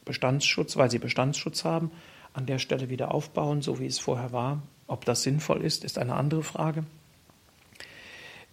[0.03, 1.91] Bestandsschutz, weil sie Bestandsschutz haben,
[2.33, 4.61] an der Stelle wieder aufbauen, so wie es vorher war.
[4.87, 6.83] Ob das sinnvoll ist, ist eine andere Frage.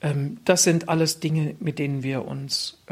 [0.00, 2.82] Ähm, das sind alles Dinge, mit denen wir uns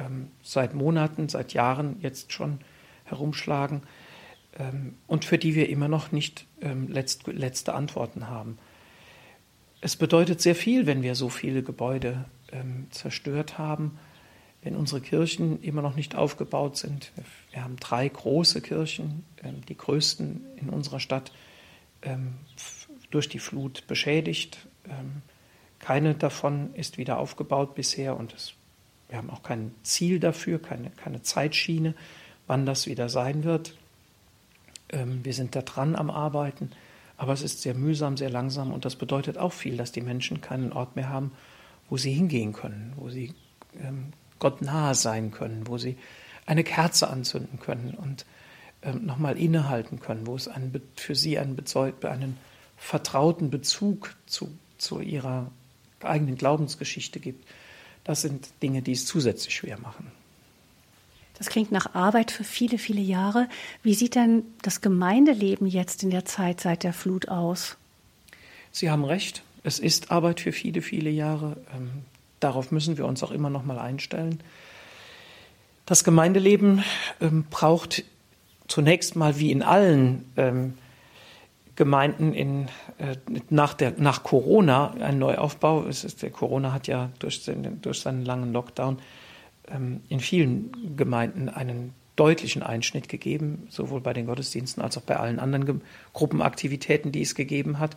[0.43, 2.61] seit Monaten, seit Jahren jetzt schon
[3.05, 3.83] herumschlagen
[4.59, 8.59] ähm, und für die wir immer noch nicht ähm, letzt, letzte Antworten haben.
[9.81, 13.99] Es bedeutet sehr viel, wenn wir so viele Gebäude ähm, zerstört haben,
[14.63, 17.13] wenn unsere Kirchen immer noch nicht aufgebaut sind.
[17.53, 21.33] Wir haben drei große Kirchen, ähm, die größten in unserer Stadt,
[22.03, 22.35] ähm,
[23.11, 24.67] durch die Flut beschädigt.
[24.85, 25.23] Ähm,
[25.79, 28.53] keine davon ist wieder aufgebaut bisher und es,
[29.09, 31.95] wir haben auch kein Ziel dafür, keine, keine Zeitschiene,
[32.47, 33.75] wann das wieder sein wird.
[34.93, 36.73] Wir sind da dran am Arbeiten,
[37.17, 40.41] aber es ist sehr mühsam, sehr langsam und das bedeutet auch viel, dass die Menschen
[40.41, 41.31] keinen Ort mehr haben,
[41.89, 43.33] wo sie hingehen können, wo sie
[44.41, 45.97] Gott nahe sein können, wo sie
[46.47, 48.27] eine Kerze anzünden können und
[48.83, 51.57] ähm, nochmal innehalten können, wo es einen, für sie einen,
[52.03, 52.37] einen
[52.77, 55.51] vertrauten Bezug zu, zu ihrer
[56.03, 57.47] eigenen Glaubensgeschichte gibt.
[58.05, 60.11] Das sind Dinge, die es zusätzlich schwer machen.
[61.35, 63.49] Das klingt nach Arbeit für viele, viele Jahre.
[63.83, 67.77] Wie sieht denn das Gemeindeleben jetzt in der Zeit seit der Flut aus?
[68.73, 69.43] Sie haben recht.
[69.63, 71.57] Es ist Arbeit für viele, viele Jahre.
[72.41, 74.43] Darauf müssen wir uns auch immer noch mal einstellen.
[75.87, 76.85] Das Gemeindeleben
[77.21, 78.05] ähm, braucht
[78.69, 80.75] zunächst mal wie in allen ähm,
[81.77, 83.17] Gemeinden in, äh,
[83.49, 85.87] nach, der, nach Corona einen Neuaufbau.
[85.87, 88.99] Es ist, der Corona hat ja durch, den, durch seinen langen Lockdown
[89.69, 95.17] ähm, in vielen Gemeinden einen deutlichen Einschnitt gegeben, sowohl bei den Gottesdiensten als auch bei
[95.17, 95.81] allen anderen
[96.13, 97.97] Gruppenaktivitäten, die es gegeben hat.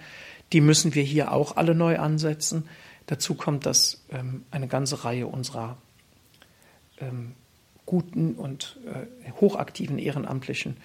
[0.53, 2.69] Die müssen wir hier auch alle neu ansetzen.
[3.07, 5.77] Dazu kommt, dass ähm, eine ganze Reihe unserer
[6.99, 7.33] ähm,
[7.85, 10.77] guten und äh, hochaktiven Ehrenamtlichen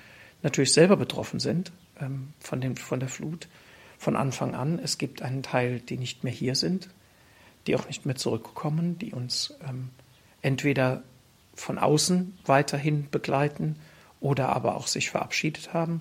[0.42, 3.48] natürlich selber betroffen sind ähm, von, dem, von der Flut
[3.98, 4.78] von Anfang an.
[4.78, 6.88] Es gibt einen Teil, die nicht mehr hier sind,
[7.66, 9.90] die auch nicht mehr zurückkommen, die uns ähm,
[10.42, 11.02] entweder
[11.54, 13.76] von außen weiterhin begleiten
[14.20, 16.00] oder aber auch sich verabschiedet haben.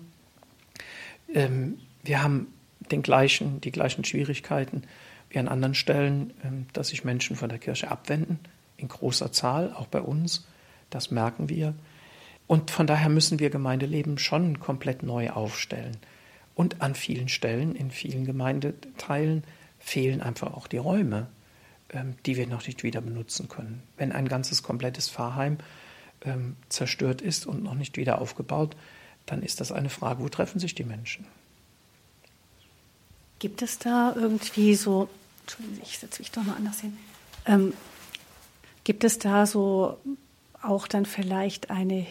[1.33, 2.53] Ähm, wir haben
[2.91, 4.83] den gleichen, die gleichen Schwierigkeiten
[5.29, 8.39] wie an anderen Stellen, ähm, dass sich Menschen von der Kirche abwenden,
[8.77, 10.47] in großer Zahl, auch bei uns.
[10.89, 11.73] Das merken wir.
[12.45, 15.97] Und von daher müssen wir Gemeindeleben schon komplett neu aufstellen.
[16.55, 19.43] Und an vielen Stellen, in vielen Gemeindeteilen,
[19.79, 21.27] fehlen einfach auch die Räume.
[21.93, 23.81] Ähm, die wir noch nicht wieder benutzen können.
[23.95, 25.57] Wenn ein ganzes komplettes Pfarrheim
[26.25, 28.75] ähm, zerstört ist und noch nicht wieder aufgebaut,
[29.25, 31.25] dann ist das eine Frage, wo treffen sich die Menschen?
[33.39, 35.09] Gibt es da irgendwie so,
[35.41, 36.97] Entschuldigung, ich setze mich doch mal anders hin.
[37.45, 37.73] Ähm,
[38.83, 39.97] gibt es da so
[40.61, 42.05] auch dann vielleicht eine,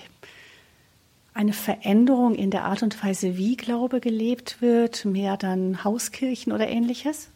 [1.35, 6.69] eine Veränderung in der Art und Weise, wie Glaube gelebt wird, mehr dann Hauskirchen oder
[6.69, 7.29] ähnliches?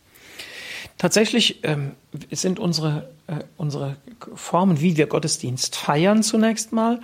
[0.99, 1.93] Tatsächlich ähm,
[2.31, 3.97] sind unsere, äh, unsere
[4.35, 7.01] Formen, wie wir Gottesdienst feiern, zunächst mal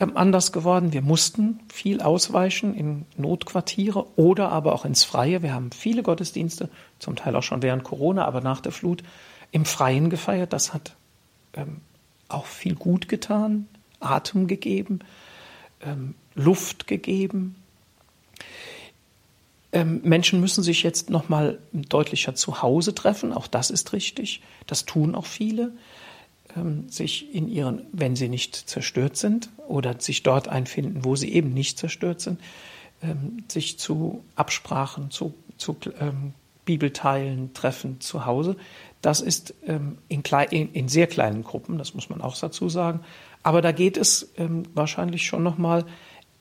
[0.00, 0.92] anders geworden.
[0.92, 5.42] Wir mussten viel ausweichen in Notquartiere oder aber auch ins Freie.
[5.42, 9.02] Wir haben viele Gottesdienste, zum Teil auch schon während Corona, aber nach der Flut,
[9.52, 10.52] im Freien gefeiert.
[10.52, 10.96] Das hat
[11.52, 11.82] ähm,
[12.28, 13.68] auch viel gut getan,
[14.00, 15.00] Atem gegeben,
[15.82, 17.56] ähm, Luft gegeben.
[19.72, 23.32] Ähm, Menschen müssen sich jetzt noch mal deutlicher zu Hause treffen.
[23.32, 24.40] Auch das ist richtig.
[24.66, 25.72] Das tun auch viele.
[26.56, 31.32] Ähm, sich in ihren, wenn sie nicht zerstört sind oder sich dort einfinden, wo sie
[31.32, 32.40] eben nicht zerstört sind,
[33.02, 36.32] ähm, sich zu Absprachen, zu, zu ähm,
[36.64, 38.56] Bibelteilen treffen zu Hause.
[39.02, 42.68] Das ist ähm, in, klein, in, in, sehr kleinen Gruppen, das muss man auch dazu
[42.68, 43.00] sagen.
[43.42, 45.84] Aber da geht es ähm, wahrscheinlich schon noch mal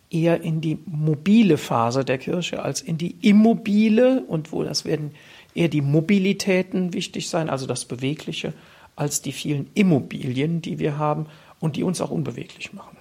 [0.09, 5.11] eher in die mobile Phase der Kirche als in die immobile und wo das werden
[5.53, 8.53] eher die Mobilitäten wichtig sein, also das Bewegliche,
[8.99, 11.27] als die vielen Immobilien, die wir haben
[11.59, 12.97] und die uns auch unbeweglich machen.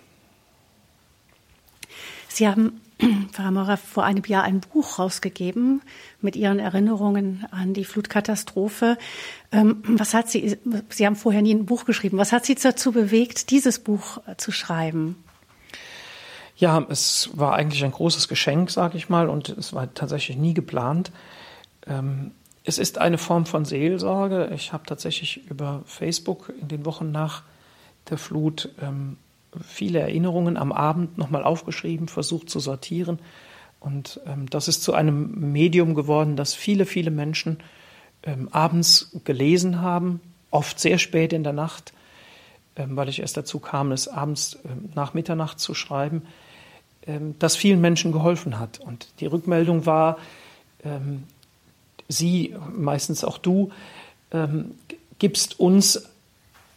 [2.28, 2.80] Sie haben,
[3.32, 5.82] Frau Maurer, vor einem Jahr ein Buch rausgegeben
[6.20, 8.96] mit Ihren Erinnerungen an die Flutkatastrophe.
[9.50, 10.56] Ähm, was hat Sie,
[10.88, 14.52] Sie haben vorher nie ein Buch geschrieben, was hat Sie dazu bewegt, dieses Buch zu
[14.52, 15.16] schreiben?
[16.56, 20.54] Ja, es war eigentlich ein großes Geschenk, sage ich mal, und es war tatsächlich nie
[20.54, 21.12] geplant.
[22.68, 24.50] Es ist eine Form von Seelsorge.
[24.54, 27.42] Ich habe tatsächlich über Facebook in den Wochen nach
[28.10, 29.16] der Flut ähm,
[29.66, 33.20] viele Erinnerungen am Abend nochmal aufgeschrieben, versucht zu sortieren,
[33.80, 37.58] Und ähm, das ist zu einem Medium geworden, das viele, viele Menschen
[38.22, 41.94] ähm, abends gelesen haben, oft sehr spät in der Nacht,
[42.76, 46.22] ähm, weil ich erst dazu kam, es abends ähm, nach Mitternacht zu schreiben,
[47.06, 48.78] ähm, das vielen Menschen geholfen hat.
[48.80, 50.18] Und die Rückmeldung war,
[52.08, 53.70] Sie, meistens auch du,
[55.18, 56.08] gibst uns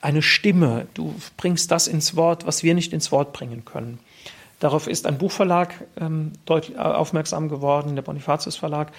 [0.01, 3.99] eine Stimme, du bringst das ins Wort, was wir nicht ins Wort bringen können.
[4.59, 8.91] Darauf ist ein Buchverlag ähm, deutlich aufmerksam geworden, der Bonifatius Verlag,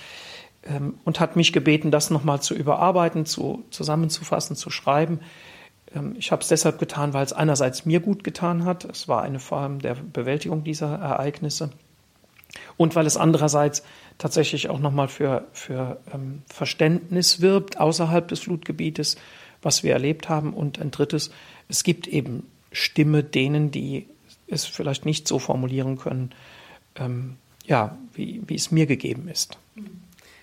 [0.64, 5.21] ähm, und hat mich gebeten, das nochmal zu überarbeiten, zu, zusammenzufassen, zu schreiben.
[5.95, 8.85] Ähm, ich habe es deshalb getan, weil es einerseits mir gut getan hat.
[8.85, 11.71] Es war eine Form der Bewältigung dieser Ereignisse.
[12.77, 13.83] Und weil es andererseits
[14.19, 19.17] tatsächlich auch nochmal für, für ähm, Verständnis wirbt außerhalb des Flutgebietes,
[19.62, 20.53] was wir erlebt haben.
[20.53, 21.31] Und ein drittes,
[21.69, 24.07] es gibt eben Stimme denen, die
[24.47, 26.33] es vielleicht nicht so formulieren können,
[26.97, 29.57] ähm, ja, wie, wie es mir gegeben ist.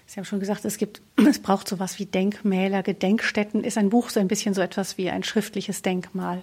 [0.07, 3.63] Sie haben schon gesagt, es gibt, es braucht sowas wie Denkmäler, Gedenkstätten.
[3.63, 6.41] Ist ein Buch so ein bisschen so etwas wie ein schriftliches Denkmal?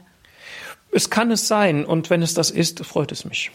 [0.92, 3.50] Es kann es sein und wenn es das ist, freut es mich.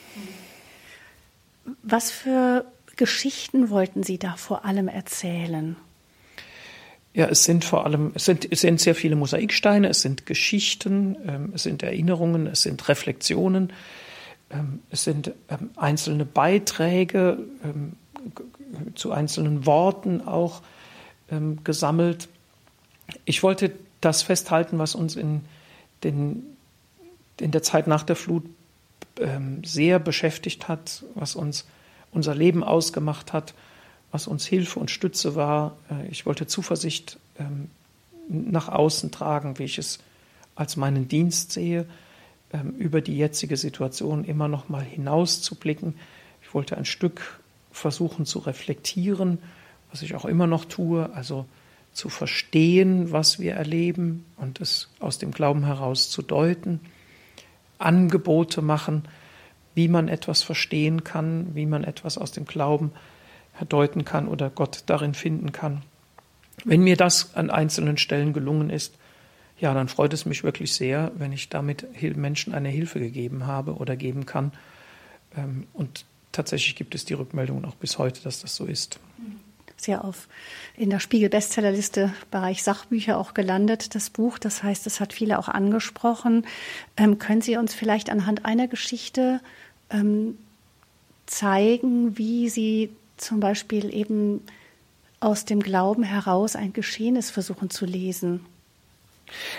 [1.83, 5.75] Was für Geschichten wollten Sie da vor allem erzählen?
[7.13, 11.17] Ja, es sind vor allem, es sind, es sind sehr viele Mosaiksteine, es sind Geschichten,
[11.27, 13.73] ähm, es sind Erinnerungen, es sind Reflexionen,
[14.49, 17.39] ähm, es sind ähm, einzelne Beiträge
[18.93, 20.61] zu einzelnen Worten auch
[21.63, 22.29] gesammelt.
[23.25, 23.71] Ich wollte
[24.01, 25.41] das festhalten, was uns in,
[26.03, 26.43] den,
[27.39, 28.43] in der Zeit nach der Flut
[29.19, 31.67] ähm, sehr beschäftigt hat, was uns
[32.11, 33.53] unser Leben ausgemacht hat
[34.11, 35.77] was uns Hilfe und Stütze war.
[35.89, 37.69] Äh, ich wollte Zuversicht ähm,
[38.27, 39.99] nach außen tragen, wie ich es
[40.55, 41.85] als meinen Dienst sehe,
[42.53, 45.95] ähm, über die jetzige Situation immer noch mal hinauszublicken.
[46.43, 47.39] Ich wollte ein Stück
[47.71, 49.39] versuchen zu reflektieren,
[49.89, 51.45] was ich auch immer noch tue, also
[51.93, 56.79] zu verstehen, was wir erleben und es aus dem Glauben heraus zu deuten,
[57.81, 59.03] Angebote machen,
[59.75, 62.91] wie man etwas verstehen kann, wie man etwas aus dem Glauben
[63.69, 65.83] deuten kann oder Gott darin finden kann.
[66.63, 68.95] Wenn mir das an einzelnen Stellen gelungen ist,
[69.59, 73.75] ja, dann freut es mich wirklich sehr, wenn ich damit Menschen eine Hilfe gegeben habe
[73.75, 74.51] oder geben kann.
[75.37, 78.99] Ähm, und tatsächlich gibt es die Rückmeldungen auch bis heute, dass das so ist.
[79.81, 80.27] Sehr auf
[80.77, 84.37] in der Spiegel Bestsellerliste Bereich Sachbücher auch gelandet, das Buch.
[84.37, 86.45] Das heißt, es hat viele auch angesprochen.
[86.97, 89.41] Ähm, können Sie uns vielleicht anhand einer Geschichte
[89.89, 90.37] ähm,
[91.25, 94.41] zeigen, wie Sie zum Beispiel eben
[95.19, 98.45] aus dem Glauben heraus ein Geschehnis versuchen zu lesen?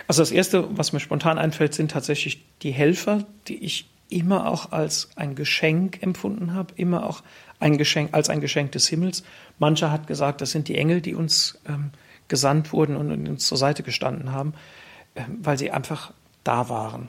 [0.07, 4.73] Also das Erste, was mir spontan einfällt, sind tatsächlich die Helfer, die ich immer auch
[4.73, 7.23] als ein Geschenk empfunden habe, immer auch
[7.63, 9.23] ein Geschenk, als ein Geschenk des Himmels.
[9.59, 11.91] Mancher hat gesagt, das sind die Engel, die uns ähm,
[12.29, 14.55] gesandt wurden und uns zur Seite gestanden haben,
[15.15, 16.13] äh, weil sie einfach
[16.45, 17.09] da waren.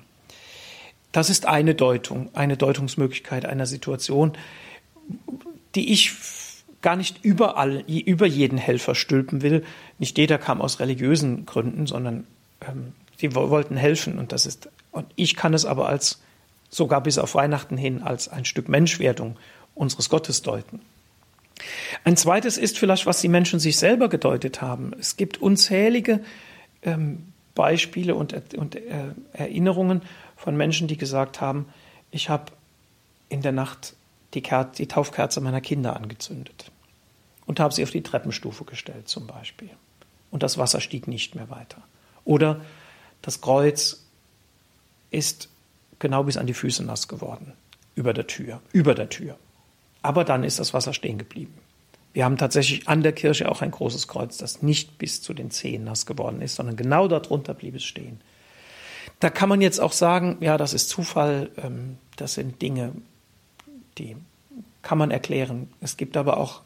[1.11, 4.33] Das ist eine Deutung, eine Deutungsmöglichkeit einer Situation,
[5.75, 6.13] die ich
[6.81, 9.63] gar nicht überall, über jeden Helfer stülpen will.
[9.99, 12.27] Nicht jeder kam aus religiösen Gründen, sondern
[12.61, 16.21] ähm, sie wollten helfen und das ist, und ich kann es aber als,
[16.69, 19.37] sogar bis auf Weihnachten hin, als ein Stück Menschwerdung
[19.75, 20.81] unseres Gottes deuten.
[22.03, 24.93] Ein zweites ist vielleicht, was die Menschen sich selber gedeutet haben.
[24.99, 26.23] Es gibt unzählige
[26.81, 30.01] ähm, Beispiele und, und äh, Erinnerungen
[30.36, 31.67] von Menschen, die gesagt haben,
[32.12, 32.51] ich habe
[33.29, 33.95] in der Nacht
[34.33, 36.71] die, Kerze, die Taufkerze meiner Kinder angezündet
[37.45, 39.69] und habe sie auf die Treppenstufe gestellt zum Beispiel.
[40.31, 41.81] Und das Wasser stieg nicht mehr weiter.
[42.25, 42.62] Oder
[43.21, 44.03] das Kreuz
[45.12, 45.49] ist
[45.99, 47.53] genau bis an die Füße nass geworden,
[47.95, 49.38] über der Tür, über der Tür.
[50.03, 51.53] Aber dann ist das Wasser stehen geblieben.
[52.13, 55.49] Wir haben tatsächlich an der Kirche auch ein großes Kreuz, das nicht bis zu den
[55.49, 58.21] Zehen nass geworden ist, sondern genau darunter blieb es stehen.
[59.19, 62.91] Da kann man jetzt auch sagen, ja, das ist Zufall, ähm, das sind Dinge,
[63.97, 64.15] die
[64.83, 65.69] kann man erklären.
[65.81, 66.61] Es gibt aber auch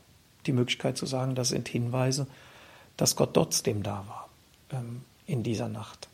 [0.47, 2.27] die Möglichkeit zu sagen, das sind Hinweise,
[2.97, 4.29] dass Gott trotzdem da war
[4.71, 6.07] ähm, in dieser Nacht.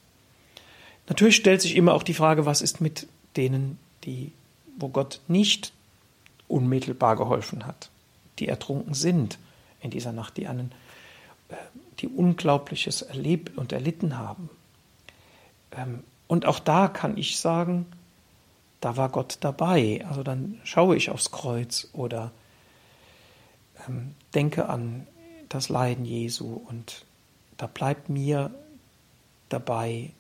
[1.07, 4.32] Natürlich stellt sich immer auch die Frage, was ist mit denen, die,
[4.78, 5.71] wo Gott nicht
[6.48, 7.89] unmittelbar geholfen hat,
[8.39, 9.39] die ertrunken sind
[9.82, 10.72] in dieser Nacht, die einen,
[11.50, 11.56] äh,
[12.00, 14.50] die Unglaubliches erlebt und erlitten haben.
[15.72, 17.86] Ähm, und auch da kann ich sagen,
[18.82, 20.04] da war Gott dabei.
[20.08, 22.32] Also dann schaue ich aufs Kreuz oder
[23.88, 25.08] ähm, denke an
[25.50, 27.06] das Leiden Jesu und
[27.58, 28.52] da bleibt mir
[29.50, 30.12] dabei,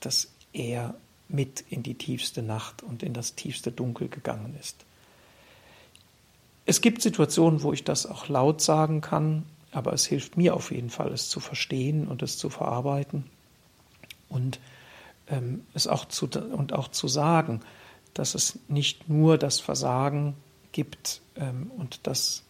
[0.00, 0.94] dass er
[1.28, 4.84] mit in die tiefste Nacht und in das tiefste Dunkel gegangen ist.
[6.70, 10.70] Es gibt Situationen, wo ich das auch laut sagen kann, aber es hilft mir auf
[10.70, 13.24] jeden Fall, es zu verstehen und es zu verarbeiten
[14.28, 14.60] und
[15.26, 17.62] ähm, es auch zu und auch zu sagen,
[18.14, 20.36] dass es nicht nur das Versagen
[20.70, 22.44] gibt ähm, und das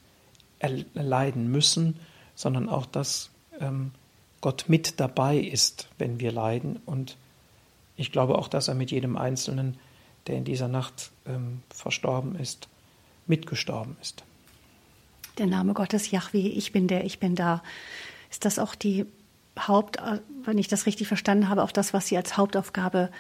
[0.58, 1.98] erleiden müssen,
[2.34, 3.90] sondern auch, dass ähm,
[4.42, 6.78] Gott mit dabei ist, wenn wir leiden.
[6.84, 7.16] Und
[7.96, 9.78] ich glaube auch, dass er mit jedem Einzelnen,
[10.26, 12.68] der in dieser Nacht ähm, verstorben ist,
[13.26, 14.24] mitgestorben ist.
[15.38, 17.62] Der Name Gottes Yahweh, ich bin der, ich bin da.
[18.30, 19.06] Ist das auch die
[19.58, 19.98] Haupt,
[20.44, 23.10] wenn ich das richtig verstanden habe, auch das, was Sie als Hauptaufgabe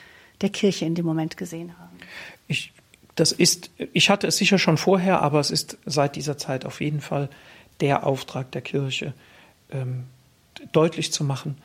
[0.40, 1.98] der Kirche in dem Moment gesehen haben?
[2.46, 2.72] Ich,
[3.14, 6.80] das ist, ich hatte es sicher schon vorher, aber es ist seit dieser Zeit auf
[6.80, 7.28] jeden Fall
[7.80, 9.14] der Auftrag der Kirche,
[9.70, 10.04] ähm,
[10.72, 11.56] deutlich zu machen,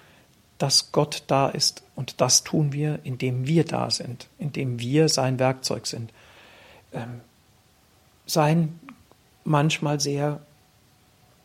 [0.58, 1.84] dass Gott da ist.
[1.96, 6.12] Und das tun wir, indem wir da sind, indem wir sein Werkzeug sind.
[6.94, 7.22] Ähm,
[8.26, 8.80] sein
[9.44, 10.42] manchmal sehr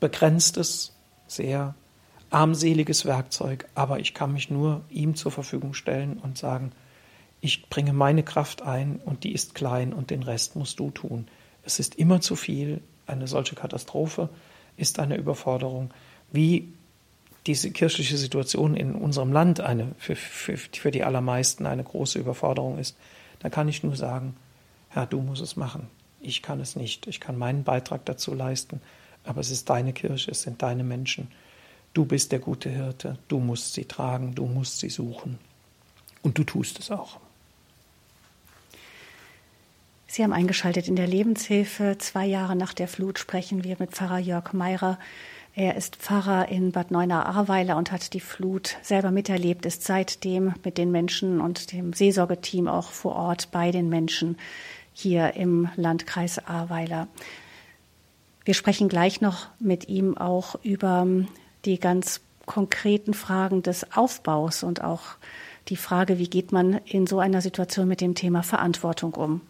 [0.01, 0.93] begrenztes,
[1.27, 1.75] sehr
[2.31, 6.73] armseliges Werkzeug, aber ich kann mich nur ihm zur Verfügung stellen und sagen,
[7.41, 11.27] ich bringe meine Kraft ein und die ist klein und den Rest musst du tun.
[11.65, 12.81] Es ist immer zu viel.
[13.07, 14.29] Eine solche Katastrophe
[14.77, 15.91] ist eine Überforderung.
[16.33, 16.69] Wie
[17.47, 22.79] diese kirchliche Situation in unserem Land eine, für, für, für die allermeisten eine große Überforderung
[22.79, 22.97] ist,
[23.41, 24.37] da kann ich nur sagen,
[24.91, 25.89] Herr, du musst es machen.
[26.21, 27.07] Ich kann es nicht.
[27.07, 28.81] Ich kann meinen Beitrag dazu leisten,
[29.25, 31.29] aber es ist deine Kirche, es sind deine Menschen.
[31.93, 35.39] Du bist der gute Hirte, du musst sie tragen, du musst sie suchen.
[36.23, 37.19] Und du tust es auch.
[40.07, 41.97] Sie haben eingeschaltet in der Lebenshilfe.
[41.99, 44.99] Zwei Jahre nach der Flut sprechen wir mit Pfarrer Jörg Meirer.
[45.55, 50.79] Er ist Pfarrer in Bad Neuenahr-Ahrweiler und hat die Flut selber miterlebt, ist seitdem mit
[50.79, 54.37] den Menschen und dem Seelsorgeteam auch vor Ort bei den Menschen
[54.93, 57.09] hier im Landkreis Ahrweiler.
[58.45, 61.07] Wir sprechen gleich noch mit ihm auch über
[61.65, 65.03] die ganz konkreten Fragen des Aufbaus und auch
[65.69, 69.41] die Frage, wie geht man in so einer Situation mit dem Thema Verantwortung um.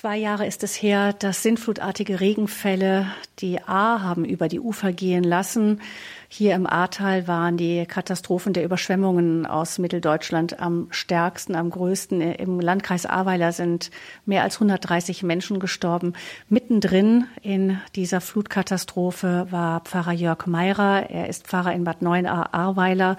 [0.00, 5.24] Zwei Jahre ist es her, dass sintflutartige Regenfälle die A haben über die Ufer gehen
[5.24, 5.80] lassen.
[6.28, 12.20] Hier im Ahrtal waren die Katastrophen der Überschwemmungen aus Mitteldeutschland am stärksten, am größten.
[12.20, 13.90] Im Landkreis Ahrweiler sind
[14.26, 16.12] mehr als 130 Menschen gestorben.
[16.48, 21.10] Mittendrin in dieser Flutkatastrophe war Pfarrer Jörg Meirer.
[21.10, 23.16] Er ist Pfarrer in Bad Neuenahr-Ahrweiler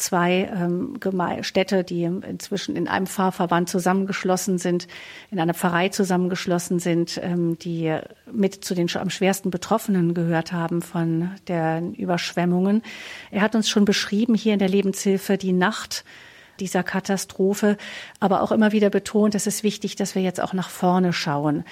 [0.00, 0.98] zwei ähm,
[1.42, 4.88] Städte, die inzwischen in einem Pfarrverband zusammengeschlossen sind,
[5.30, 7.96] in einer Pfarrei zusammengeschlossen sind, ähm, die
[8.32, 12.82] mit zu den am schwersten Betroffenen gehört haben von den Überschwemmungen.
[13.30, 16.02] Er hat uns schon beschrieben hier in der Lebenshilfe die Nacht
[16.60, 17.76] dieser Katastrophe,
[18.20, 21.64] aber auch immer wieder betont, es ist wichtig, dass wir jetzt auch nach vorne schauen.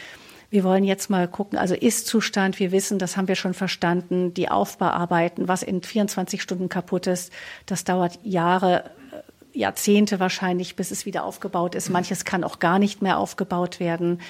[0.51, 4.51] Wir wollen jetzt mal gucken, also Ist-Zustand, wir wissen, das haben wir schon verstanden, die
[4.51, 7.33] Aufbauarbeiten, was in 24 Stunden kaputt ist,
[7.65, 11.89] das dauert Jahre, äh, Jahrzehnte wahrscheinlich, bis es wieder aufgebaut ist.
[11.89, 14.21] Manches kann auch gar nicht mehr aufgebaut werden.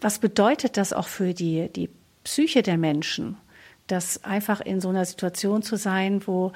[0.00, 1.90] Was bedeutet das auch für die, die
[2.28, 3.38] Psyche der Menschen,
[3.86, 6.52] das einfach in so einer Situation zu sein, wo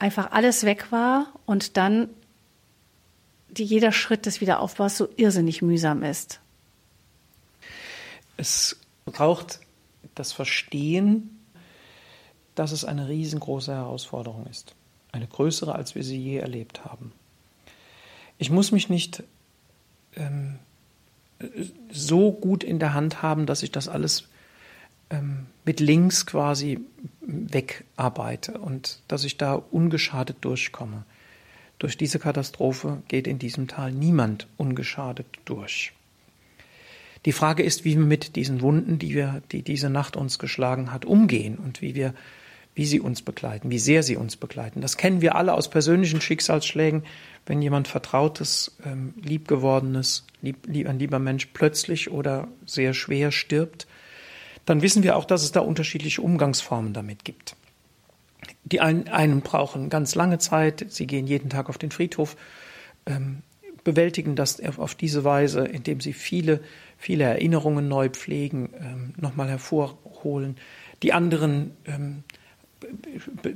[0.00, 2.08] einfach alles weg war und dann
[3.48, 6.40] die, jeder Schritt des Wiederaufbaus so irrsinnig mühsam ist?
[8.36, 9.60] Es braucht
[10.16, 11.38] das Verstehen,
[12.56, 14.74] dass es eine riesengroße Herausforderung ist.
[15.12, 17.12] Eine größere, als wir sie je erlebt haben.
[18.38, 19.22] Ich muss mich nicht
[20.16, 20.58] ähm,
[21.92, 24.24] so gut in der Hand haben, dass ich das alles
[25.10, 26.80] ähm, mit links quasi
[27.20, 31.04] wegarbeite und dass ich da ungeschadet durchkomme.
[31.78, 35.92] Durch diese Katastrophe geht in diesem Tal niemand ungeschadet durch.
[37.26, 40.92] Die Frage ist, wie wir mit diesen Wunden, die wir, die diese Nacht uns geschlagen
[40.92, 42.14] hat, umgehen und wie wir,
[42.76, 44.80] wie sie uns begleiten, wie sehr sie uns begleiten.
[44.80, 47.02] Das kennen wir alle aus persönlichen Schicksalsschlägen,
[47.44, 53.88] wenn jemand Vertrautes, ähm, Liebgewordenes, lieb, lieb, ein lieber Mensch plötzlich oder sehr schwer stirbt,
[54.66, 57.56] dann wissen wir auch, dass es da unterschiedliche Umgangsformen damit gibt.
[58.64, 62.36] Die einen, einen brauchen ganz lange Zeit, sie gehen jeden Tag auf den Friedhof,
[63.06, 63.42] ähm,
[63.84, 66.60] bewältigen das auf diese Weise, indem sie viele
[66.96, 70.56] viele Erinnerungen neu pflegen, ähm, nochmal hervorholen.
[71.02, 72.22] Die anderen ähm,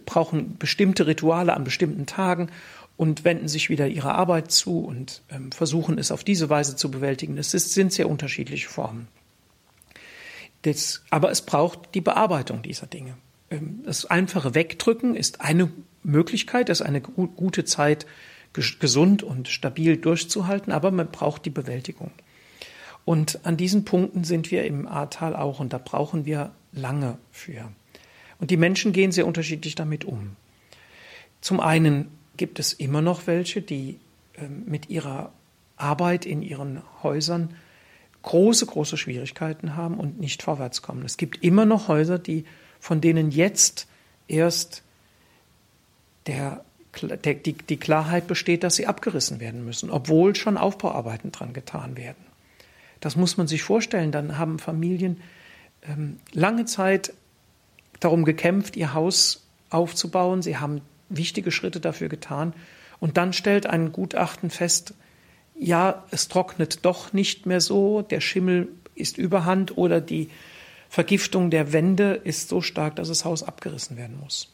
[0.07, 2.51] brauchen bestimmte Rituale an bestimmten Tagen
[2.97, 6.91] und wenden sich wieder ihrer Arbeit zu und ähm, versuchen es auf diese Weise zu
[6.91, 7.39] bewältigen.
[7.39, 9.09] Es ist, sind sehr unterschiedliche Formen.
[10.63, 13.17] Das, aber es braucht die Bearbeitung dieser Dinge.
[13.51, 15.71] Ähm, das einfache Wegdrücken ist eine
[16.03, 18.07] Möglichkeit, das eine gute Zeit
[18.53, 22.11] gesund und stabil durchzuhalten, aber man braucht die Bewältigung.
[23.05, 27.71] Und an diesen Punkten sind wir im Ahrtal auch und da brauchen wir lange für.
[28.39, 30.37] Und die Menschen gehen sehr unterschiedlich damit um.
[31.41, 33.99] Zum einen gibt es immer noch welche, die
[34.37, 35.33] ähm, mit ihrer
[35.77, 37.55] Arbeit in ihren Häusern
[38.23, 41.05] große, große Schwierigkeiten haben und nicht vorwärts kommen.
[41.05, 42.45] Es gibt immer noch Häuser, die,
[42.79, 43.87] von denen jetzt
[44.29, 44.83] erst
[46.27, 46.65] der,
[47.03, 51.97] der, die, die Klarheit besteht, dass sie abgerissen werden müssen, obwohl schon Aufbauarbeiten dran getan
[51.97, 52.25] werden.
[53.01, 54.13] Das muss man sich vorstellen.
[54.13, 55.21] Dann haben Familien
[55.83, 57.15] ähm, lange Zeit
[58.01, 60.43] darum gekämpft, ihr Haus aufzubauen.
[60.43, 62.53] Sie haben wichtige Schritte dafür getan.
[62.99, 64.95] Und dann stellt ein Gutachten fest,
[65.61, 70.31] ja, es trocknet doch nicht mehr so, der Schimmel ist überhand oder die
[70.89, 74.53] Vergiftung der Wände ist so stark, dass das Haus abgerissen werden muss.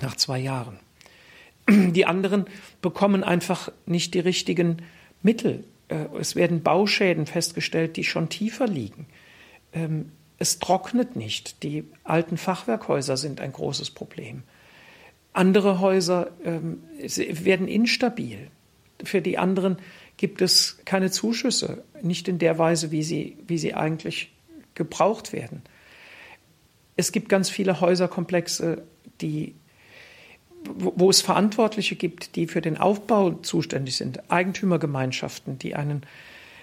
[0.00, 0.78] Nach zwei Jahren.
[1.68, 2.46] Die anderen
[2.80, 4.78] bekommen einfach nicht die richtigen
[5.22, 5.64] Mittel.
[5.88, 9.06] Äh, es werden Bauschäden festgestellt, die schon tiefer liegen.
[9.72, 11.62] Ähm, es trocknet nicht.
[11.62, 14.42] Die alten Fachwerkhäuser sind ein großes Problem.
[15.32, 18.48] Andere Häuser ähm, werden instabil.
[19.04, 19.78] Für die anderen
[20.22, 24.32] gibt es keine Zuschüsse, nicht in der Weise, wie sie, wie sie eigentlich
[24.76, 25.62] gebraucht werden.
[26.94, 28.84] Es gibt ganz viele Häuserkomplexe,
[29.20, 29.56] die,
[30.62, 36.06] wo, wo es Verantwortliche gibt, die für den Aufbau zuständig sind, Eigentümergemeinschaften, die, einen,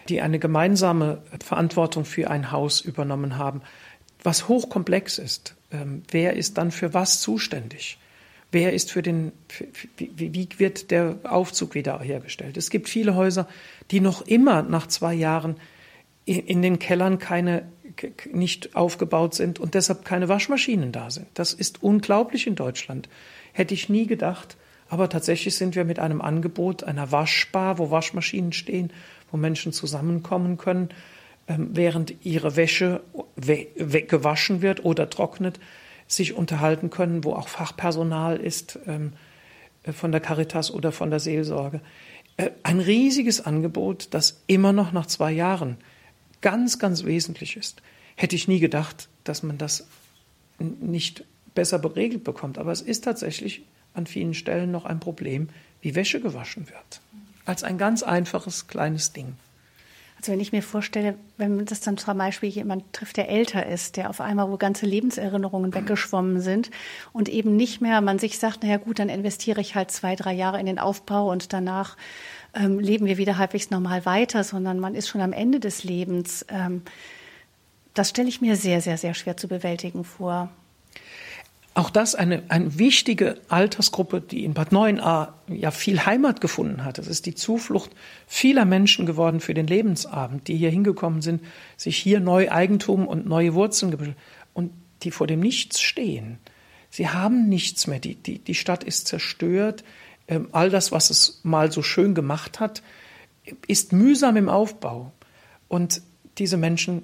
[0.07, 3.61] die eine gemeinsame Verantwortung für ein Haus übernommen haben,
[4.23, 5.55] was hochkomplex ist.
[5.69, 7.97] Ähm, wer ist dann für was zuständig?
[8.51, 9.31] Wer ist für den,
[9.97, 12.57] wie, wird der Aufzug wiederhergestellt?
[12.57, 13.47] Es gibt viele Häuser,
[13.91, 15.57] die noch immer nach zwei Jahren
[16.25, 17.67] in, in den Kellern keine,
[18.31, 21.27] nicht aufgebaut sind und deshalb keine Waschmaschinen da sind.
[21.35, 23.07] Das ist unglaublich in Deutschland.
[23.53, 24.57] Hätte ich nie gedacht.
[24.89, 28.91] Aber tatsächlich sind wir mit einem Angebot einer Waschbar, wo Waschmaschinen stehen,
[29.31, 30.89] wo Menschen zusammenkommen können,
[31.47, 33.01] ähm, während ihre Wäsche
[33.37, 35.59] gewaschen wird oder trocknet,
[36.09, 39.13] sich unterhalten können, wo auch Fachpersonal ist ähm,
[39.83, 41.79] äh, von der Caritas oder von der Seelsorge.
[42.35, 45.77] Äh, ein riesiges Angebot, das immer noch nach zwei Jahren
[46.41, 47.81] ganz, ganz wesentlich ist.
[48.15, 49.87] Hätte ich nie gedacht, dass man das
[50.57, 52.57] nicht besser geregelt bekommt.
[52.57, 53.61] Aber es ist tatsächlich
[53.93, 55.49] an vielen Stellen noch ein Problem,
[55.81, 57.01] wie Wäsche gewaschen wird.
[57.45, 59.35] Als ein ganz einfaches kleines Ding.
[60.19, 63.95] Also wenn ich mir vorstelle, wenn das dann zum Beispiel jemand trifft, der älter ist,
[63.95, 66.71] der auf einmal wo ganze Lebenserinnerungen weggeschwommen sind
[67.13, 70.33] und eben nicht mehr, man sich sagt, naja gut, dann investiere ich halt zwei, drei
[70.33, 71.95] Jahre in den Aufbau und danach
[72.53, 76.45] ähm, leben wir wieder halbwegs normal weiter, sondern man ist schon am Ende des Lebens.
[76.49, 76.81] Ähm,
[77.93, 80.49] das stelle ich mir sehr, sehr, sehr schwer zu bewältigen vor.
[81.79, 86.99] Auch das eine, eine wichtige Altersgruppe, die in Bad Neuenahr ja viel Heimat gefunden hat.
[86.99, 87.91] Es ist die Zuflucht
[88.27, 91.41] vieler Menschen geworden für den Lebensabend, die hier hingekommen sind,
[91.77, 94.17] sich hier neu Eigentum und neue Wurzeln gebildet
[94.53, 94.73] und
[95.03, 96.39] die vor dem Nichts stehen.
[96.89, 97.99] Sie haben nichts mehr.
[97.99, 99.85] Die, die, die Stadt ist zerstört.
[100.27, 102.83] Ähm, all das, was es mal so schön gemacht hat,
[103.67, 105.13] ist mühsam im Aufbau.
[105.69, 106.01] Und
[106.39, 107.03] diese Menschen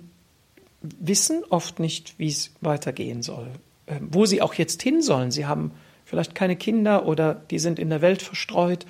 [0.81, 3.47] wissen oft nicht, wie es weitergehen soll.
[3.87, 5.31] Äh, wo sie auch jetzt hin sollen.
[5.31, 5.71] Sie haben
[6.05, 8.85] vielleicht keine Kinder oder die sind in der Welt verstreut.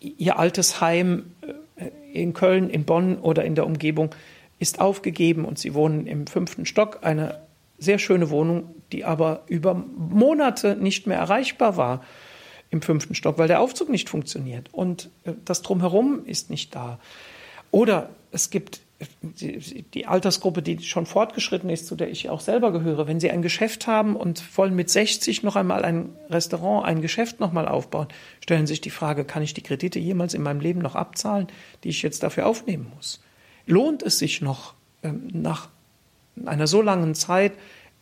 [0.00, 1.32] Ihr altes Heim
[1.76, 4.14] äh, in Köln, in Bonn oder in der Umgebung
[4.58, 7.00] ist aufgegeben und sie wohnen im fünften Stock.
[7.02, 7.40] Eine
[7.78, 12.04] sehr schöne Wohnung, die aber über Monate nicht mehr erreichbar war
[12.70, 17.00] im fünften Stock, weil der Aufzug nicht funktioniert und äh, das drumherum ist nicht da.
[17.70, 18.80] Oder es gibt
[19.22, 23.42] die, Altersgruppe, die schon fortgeschritten ist, zu der ich auch selber gehöre, wenn Sie ein
[23.42, 28.08] Geschäft haben und wollen mit 60 noch einmal ein Restaurant, ein Geschäft noch mal aufbauen,
[28.40, 31.46] stellen sich die Frage, kann ich die Kredite jemals in meinem Leben noch abzahlen,
[31.84, 33.20] die ich jetzt dafür aufnehmen muss?
[33.66, 34.74] Lohnt es sich noch
[35.04, 35.68] ähm, nach
[36.44, 37.52] einer so langen Zeit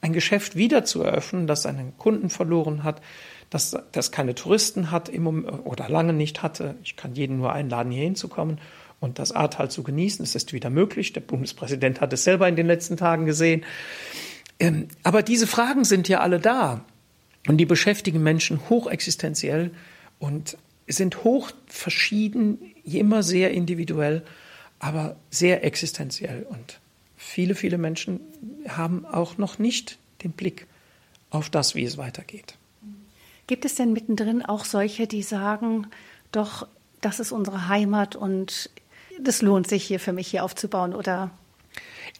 [0.01, 3.03] ein Geschäft wieder zu eröffnen, das seinen Kunden verloren hat,
[3.51, 6.76] das, das keine Touristen hat im, oder lange nicht hatte?
[6.84, 8.59] Ich kann jeden nur einladen, hier hinzukommen
[9.01, 10.22] und das Ahrtal zu genießen.
[10.22, 11.12] Es ist wieder möglich.
[11.12, 13.64] Der Bundespräsident hat es selber in den letzten Tagen gesehen.
[14.59, 16.84] Ähm, aber diese Fragen sind ja alle da.
[17.47, 19.70] Und die beschäftigen Menschen hochexistenziell
[20.18, 20.57] und
[20.88, 24.24] sind hoch verschieden, immer sehr individuell,
[24.78, 26.47] aber sehr existenziell.
[26.49, 26.80] Und
[27.16, 28.20] viele, viele Menschen
[28.68, 30.66] haben auch noch nicht den Blick
[31.30, 32.57] auf das, wie es weitergeht.
[33.47, 35.86] Gibt es denn mittendrin auch solche, die sagen,
[36.32, 36.66] doch,
[37.01, 38.70] das ist unsere Heimat und
[39.22, 41.30] das lohnt sich hier für mich hier aufzubauen, oder?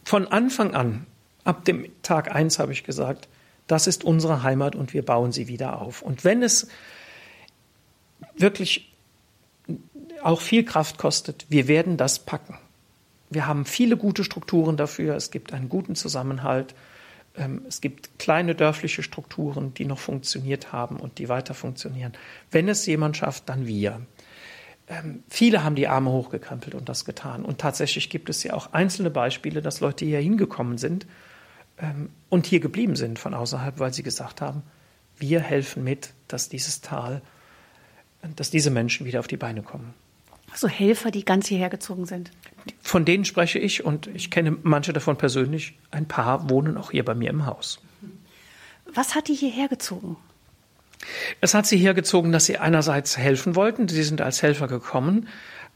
[0.05, 1.07] Von Anfang an
[1.47, 3.29] Ab dem Tag eins habe ich gesagt,
[3.69, 6.03] das ist unsere Heimat und wir bauen sie wieder auf.
[6.03, 6.67] Und wenn es
[8.37, 8.93] wirklich
[10.25, 12.59] auch viel Kraft kostet, wir werden das packen.
[13.31, 15.15] Wir haben viele gute Strukturen dafür.
[15.15, 16.75] Es gibt einen guten Zusammenhalt.
[17.37, 22.13] Ähm, es gibt kleine dörfliche Strukturen, die noch funktioniert haben und die weiter funktionieren.
[22.51, 24.01] Wenn es jemand schafft, dann wir.
[24.89, 27.45] Ähm, viele haben die Arme hochgekrempelt und das getan.
[27.45, 31.07] Und tatsächlich gibt es ja auch einzelne Beispiele, dass Leute hier hingekommen sind
[31.79, 34.63] ähm, und hier geblieben sind von außerhalb, weil sie gesagt haben,
[35.19, 37.23] wir helfen mit, dass dieses Tal,
[38.37, 39.95] dass diese Menschen wieder auf die Beine kommen.
[40.53, 42.31] Also Helfer, die ganz hierher gezogen sind.
[42.81, 45.79] Von denen spreche ich und ich kenne manche davon persönlich.
[45.91, 47.81] Ein paar wohnen auch hier bei mir im Haus.
[48.95, 50.17] Was hat die hierher gezogen?
[51.41, 53.89] Es hat sie hergezogen, dass sie einerseits helfen wollten.
[53.89, 55.29] Sie sind als Helfer gekommen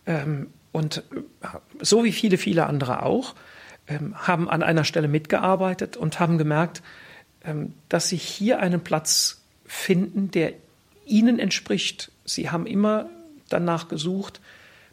[0.06, 0.98] ähm, und
[1.42, 1.46] äh,
[1.80, 3.34] so wie viele, viele andere auch,
[3.88, 6.82] ähm, haben an einer Stelle mitgearbeitet und haben gemerkt,
[7.44, 10.52] ähm, dass sie hier einen Platz finden, der
[11.06, 12.12] ihnen entspricht.
[12.24, 13.08] Sie haben immer
[13.48, 14.40] danach gesucht,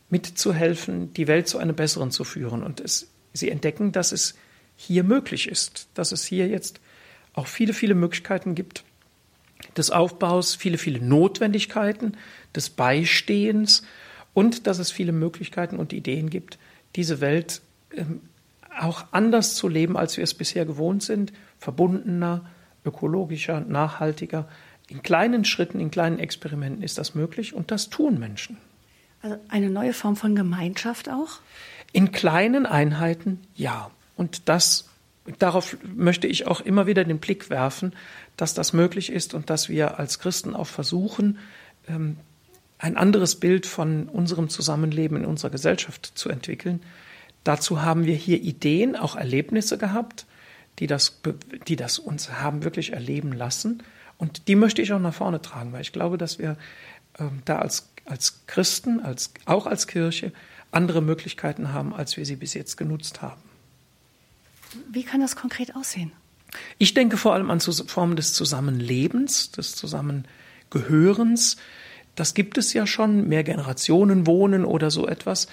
[0.09, 2.63] mitzuhelfen, die Welt zu einem besseren zu führen.
[2.63, 4.35] Und es, sie entdecken, dass es
[4.75, 6.79] hier möglich ist, dass es hier jetzt
[7.33, 8.83] auch viele, viele Möglichkeiten gibt
[9.75, 12.17] des Aufbaus, viele, viele Notwendigkeiten
[12.55, 13.83] des Beistehens
[14.33, 16.57] und dass es viele Möglichkeiten und Ideen gibt,
[16.95, 17.61] diese Welt
[17.95, 18.21] ähm,
[18.79, 22.45] auch anders zu leben, als wir es bisher gewohnt sind, verbundener,
[22.85, 24.47] ökologischer, nachhaltiger.
[24.87, 28.57] In kleinen Schritten, in kleinen Experimenten ist das möglich und das tun Menschen.
[29.21, 31.39] Also eine neue Form von Gemeinschaft auch?
[31.91, 33.91] In kleinen Einheiten ja.
[34.15, 34.89] Und das,
[35.39, 37.93] darauf möchte ich auch immer wieder den Blick werfen,
[38.35, 41.39] dass das möglich ist und dass wir als Christen auch versuchen,
[41.87, 42.17] ähm,
[42.79, 46.81] ein anderes Bild von unserem Zusammenleben in unserer Gesellschaft zu entwickeln.
[47.43, 50.25] Dazu haben wir hier Ideen, auch Erlebnisse gehabt,
[50.79, 51.21] die das,
[51.67, 53.81] die das uns haben wirklich erleben lassen.
[54.17, 56.57] Und die möchte ich auch nach vorne tragen, weil ich glaube, dass wir
[57.19, 60.31] ähm, da als als Christen, als, auch als Kirche,
[60.71, 63.41] andere Möglichkeiten haben, als wir sie bis jetzt genutzt haben.
[64.91, 66.11] Wie kann das konkret aussehen?
[66.77, 71.57] Ich denke vor allem an Formen des Zusammenlebens, des Zusammengehörens.
[72.15, 75.47] Das gibt es ja schon, mehr Generationen wohnen oder so etwas.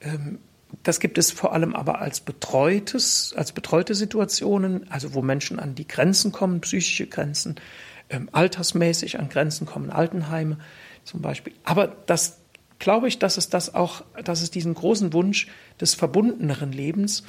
[0.00, 0.38] Ähm,
[0.82, 5.74] das gibt es vor allem aber als betreutes, als betreute Situationen, also wo Menschen an
[5.74, 7.56] die Grenzen kommen, psychische Grenzen,
[8.08, 10.58] ähm, altersmäßig an Grenzen kommen, Altenheime
[11.04, 11.54] zum Beispiel.
[11.64, 12.38] Aber das
[12.78, 15.48] glaube ich, dass es das auch, dass es diesen großen Wunsch
[15.80, 17.24] des verbundeneren Lebens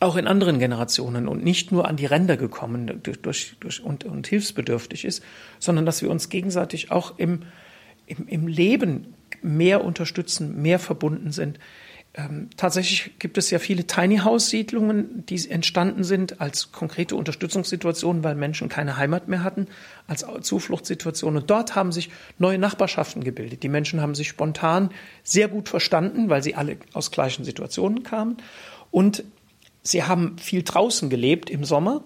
[0.00, 4.26] auch in anderen Generationen und nicht nur an die Ränder gekommen durch, durch, und, und
[4.26, 5.22] hilfsbedürftig ist,
[5.58, 7.42] sondern dass wir uns gegenseitig auch im,
[8.06, 11.58] im, im Leben mehr unterstützen, mehr verbunden sind,
[12.14, 18.22] ähm, tatsächlich gibt es ja viele Tiny House Siedlungen, die entstanden sind als konkrete Unterstützungssituationen,
[18.22, 19.66] weil Menschen keine Heimat mehr hatten,
[20.06, 21.38] als Zufluchtssituation.
[21.38, 23.62] Und dort haben sich neue Nachbarschaften gebildet.
[23.62, 24.90] Die Menschen haben sich spontan
[25.22, 28.36] sehr gut verstanden, weil sie alle aus gleichen Situationen kamen.
[28.90, 29.24] Und
[29.82, 32.02] sie haben viel draußen gelebt im Sommer,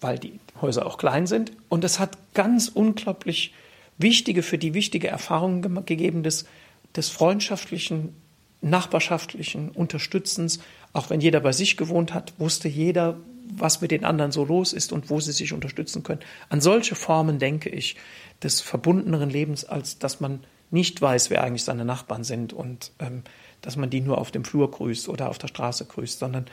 [0.00, 1.52] weil die Häuser auch klein sind.
[1.68, 3.54] Und es hat ganz unglaublich
[3.98, 6.46] wichtige, für die wichtige Erfahrungen gegeben des,
[6.94, 8.14] des freundschaftlichen
[8.62, 10.60] nachbarschaftlichen Unterstützens,
[10.92, 13.16] auch wenn jeder bei sich gewohnt hat, wusste jeder,
[13.48, 16.20] was mit den anderen so los ist und wo sie sich unterstützen können.
[16.48, 17.96] An solche Formen denke ich
[18.42, 23.22] des verbundeneren Lebens, als dass man nicht weiß, wer eigentlich seine Nachbarn sind und ähm,
[23.62, 26.46] dass man die nur auf dem Flur grüßt oder auf der Straße grüßt, sondern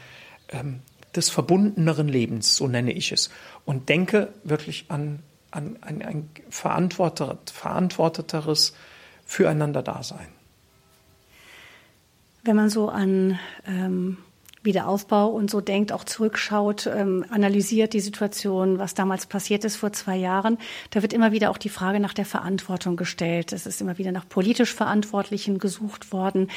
[0.50, 0.82] ähm,
[1.16, 3.30] des verbundeneren Lebens, so nenne ich es.
[3.66, 5.20] Und denke wirklich an,
[5.52, 8.74] an, an ein verantworteteres
[9.26, 10.28] Füreinander-Dasein.
[12.44, 14.18] Wenn man so an ähm,
[14.64, 19.94] Wiederaufbau und so denkt, auch zurückschaut, ähm, analysiert die Situation, was damals passiert ist vor
[19.94, 20.58] zwei Jahren,
[20.92, 23.54] da wird immer wieder auch die Frage nach der Verantwortung gestellt.
[23.54, 26.50] Es ist immer wieder nach politisch Verantwortlichen gesucht worden.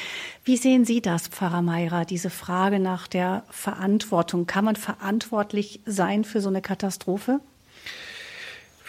[0.43, 4.47] Wie sehen Sie das, Pfarrer Meirer, diese Frage nach der Verantwortung?
[4.47, 7.41] Kann man verantwortlich sein für so eine Katastrophe?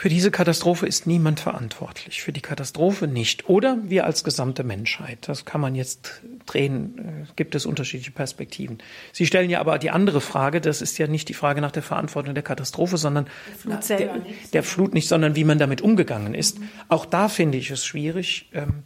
[0.01, 3.49] Für diese Katastrophe ist niemand verantwortlich, für die Katastrophe nicht.
[3.49, 5.27] Oder wir als gesamte Menschheit.
[5.27, 8.79] Das kann man jetzt drehen, äh, gibt es unterschiedliche Perspektiven.
[9.13, 11.83] Sie stellen ja aber die andere Frage, das ist ja nicht die Frage nach der
[11.83, 14.23] Verantwortung der Katastrophe, sondern der Flut, der,
[14.53, 16.61] der Flut nicht, sondern wie man damit umgegangen ist.
[16.61, 16.69] Mhm.
[16.89, 18.85] Auch da finde ich es schwierig, ähm,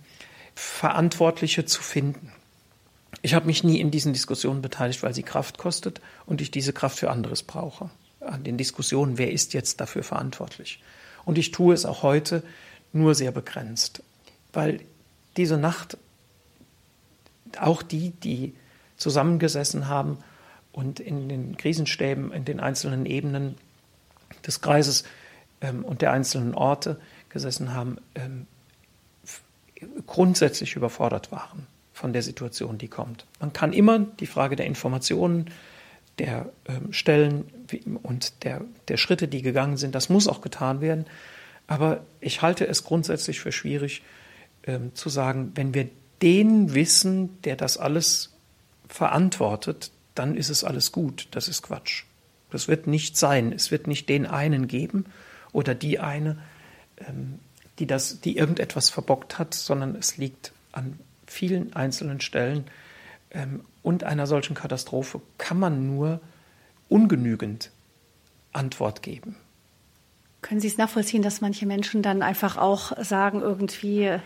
[0.54, 2.32] Verantwortliche zu finden.
[3.20, 6.72] Ich habe mich nie in diesen Diskussionen beteiligt, weil sie Kraft kostet und ich diese
[6.72, 7.90] Kraft für anderes brauche.
[8.20, 10.80] An den Diskussionen, wer ist jetzt dafür verantwortlich?
[11.25, 12.43] Und ich tue es auch heute
[12.93, 14.03] nur sehr begrenzt,
[14.53, 14.81] weil
[15.37, 15.97] diese Nacht
[17.59, 18.55] auch die, die
[18.97, 20.18] zusammengesessen haben
[20.73, 23.57] und in den Krisenstäben, in den einzelnen Ebenen
[24.47, 25.05] des Kreises
[25.61, 28.47] ähm, und der einzelnen Orte gesessen haben, ähm,
[30.07, 33.27] grundsätzlich überfordert waren von der Situation, die kommt.
[33.41, 35.51] Man kann immer die Frage der Informationen,
[36.18, 37.44] der ähm, Stellen
[38.02, 41.06] und der, der Schritte, die gegangen sind, das muss auch getan werden.
[41.66, 44.02] Aber ich halte es grundsätzlich für schwierig
[44.64, 45.88] ähm, zu sagen, wenn wir
[46.20, 48.32] den wissen, der das alles
[48.88, 51.28] verantwortet, dann ist es alles gut.
[51.30, 52.04] Das ist Quatsch.
[52.50, 53.52] Das wird nicht sein.
[53.52, 55.06] Es wird nicht den einen geben
[55.52, 56.38] oder die eine,
[56.98, 57.38] ähm,
[57.78, 62.64] die, das, die irgendetwas verbockt hat, sondern es liegt an vielen einzelnen Stellen.
[63.30, 66.20] Ähm, und einer solchen Katastrophe kann man nur
[66.89, 67.70] ungenügend
[68.53, 69.37] Antwort geben.
[70.43, 74.18] Können Sie es nachvollziehen, dass manche Menschen dann einfach auch sagen, irgendwie,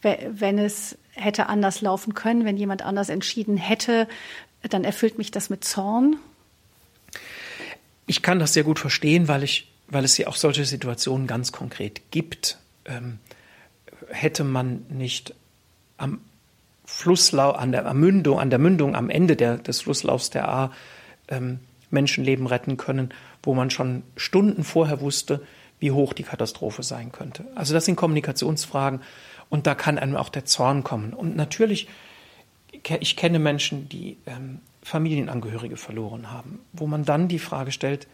[0.00, 4.08] wenn es hätte anders laufen können, wenn jemand anders entschieden hätte,
[4.62, 6.16] dann erfüllt mich das mit Zorn?
[8.06, 11.52] Ich kann das sehr gut verstehen, weil, ich, weil es ja auch solche Situationen ganz
[11.52, 12.58] konkret gibt.
[12.86, 13.18] Ähm,
[14.08, 15.34] hätte man nicht
[15.98, 16.20] am
[16.90, 20.72] Flusslauf, an der Mündung, an der Mündung am Ende der, des Flusslaufs der A
[21.28, 21.60] ähm,
[21.90, 25.42] Menschenleben retten können, wo man schon Stunden vorher wusste,
[25.78, 27.44] wie hoch die Katastrophe sein könnte.
[27.54, 29.00] Also das sind Kommunikationsfragen
[29.48, 31.14] und da kann einem auch der Zorn kommen.
[31.14, 31.88] Und natürlich,
[32.72, 38.06] ich kenne Menschen, die ähm, Familienangehörige verloren haben, wo man dann die Frage stellt,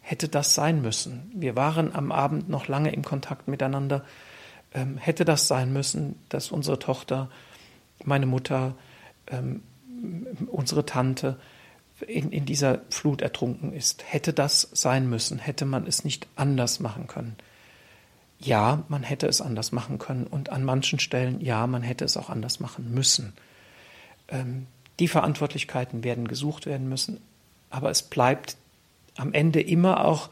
[0.00, 1.30] hätte das sein müssen?
[1.34, 4.04] Wir waren am Abend noch lange im Kontakt miteinander.
[4.74, 7.30] Ähm, hätte das sein müssen, dass unsere Tochter,
[8.04, 8.74] meine Mutter,
[9.28, 9.62] ähm,
[10.48, 11.38] unsere Tante
[12.06, 14.04] in, in dieser Flut ertrunken ist?
[14.06, 15.38] Hätte das sein müssen?
[15.38, 17.36] Hätte man es nicht anders machen können?
[18.38, 22.16] Ja, man hätte es anders machen können und an manchen Stellen, ja, man hätte es
[22.16, 23.32] auch anders machen müssen.
[24.28, 24.66] Ähm,
[24.98, 27.20] die Verantwortlichkeiten werden gesucht werden müssen,
[27.70, 28.56] aber es bleibt
[29.16, 30.30] am Ende immer auch,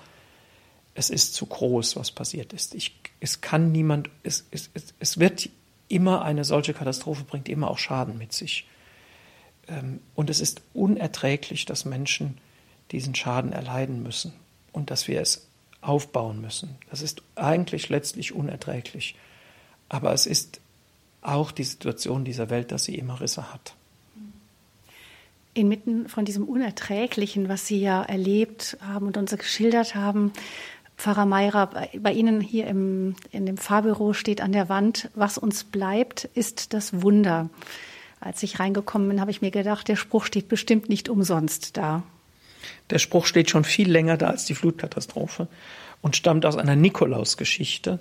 [0.95, 2.75] es ist zu groß, was passiert ist.
[2.75, 5.49] Ich, es kann niemand, es, es, es wird
[5.93, 8.67] immer eine solche Katastrophe bringt immer auch Schaden mit sich.
[9.69, 12.39] Ähm, und es ist unerträglich, dass Menschen
[12.91, 14.33] diesen Schaden erleiden müssen
[14.73, 15.47] und dass wir es
[15.81, 16.77] aufbauen müssen.
[16.91, 19.17] Das ist eigentlich letztlich unerträglich.
[19.89, 20.61] Aber es ist
[21.21, 23.75] auch die Situation dieser Welt, dass sie immer Risse hat.
[25.55, 30.33] Inmitten von diesem Unerträglichen, was Sie ja erlebt haben und uns geschildert haben,
[31.03, 35.65] Pfarrer Meirer, bei Ihnen hier im, in dem Fahrbüro steht an der Wand, was uns
[35.65, 37.51] bleibt, ist das Wunder.
[38.21, 42.05] Als ich reingekommen bin, habe ich mir gedacht, der Spruch steht bestimmt nicht umsonst da.
[42.91, 45.49] Der Spruch steht schon viel länger da als die Flutkatastrophe
[46.03, 47.99] und stammt aus einer Nikolausgeschichte,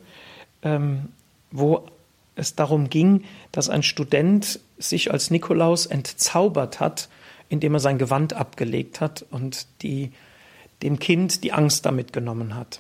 [0.62, 1.10] ähm,
[1.50, 1.88] wo
[2.36, 7.10] es darum ging, dass ein Student sich als Nikolaus entzaubert hat,
[7.50, 10.12] indem er sein Gewand abgelegt hat und die,
[10.84, 12.80] dem Kind die Angst damit genommen hat.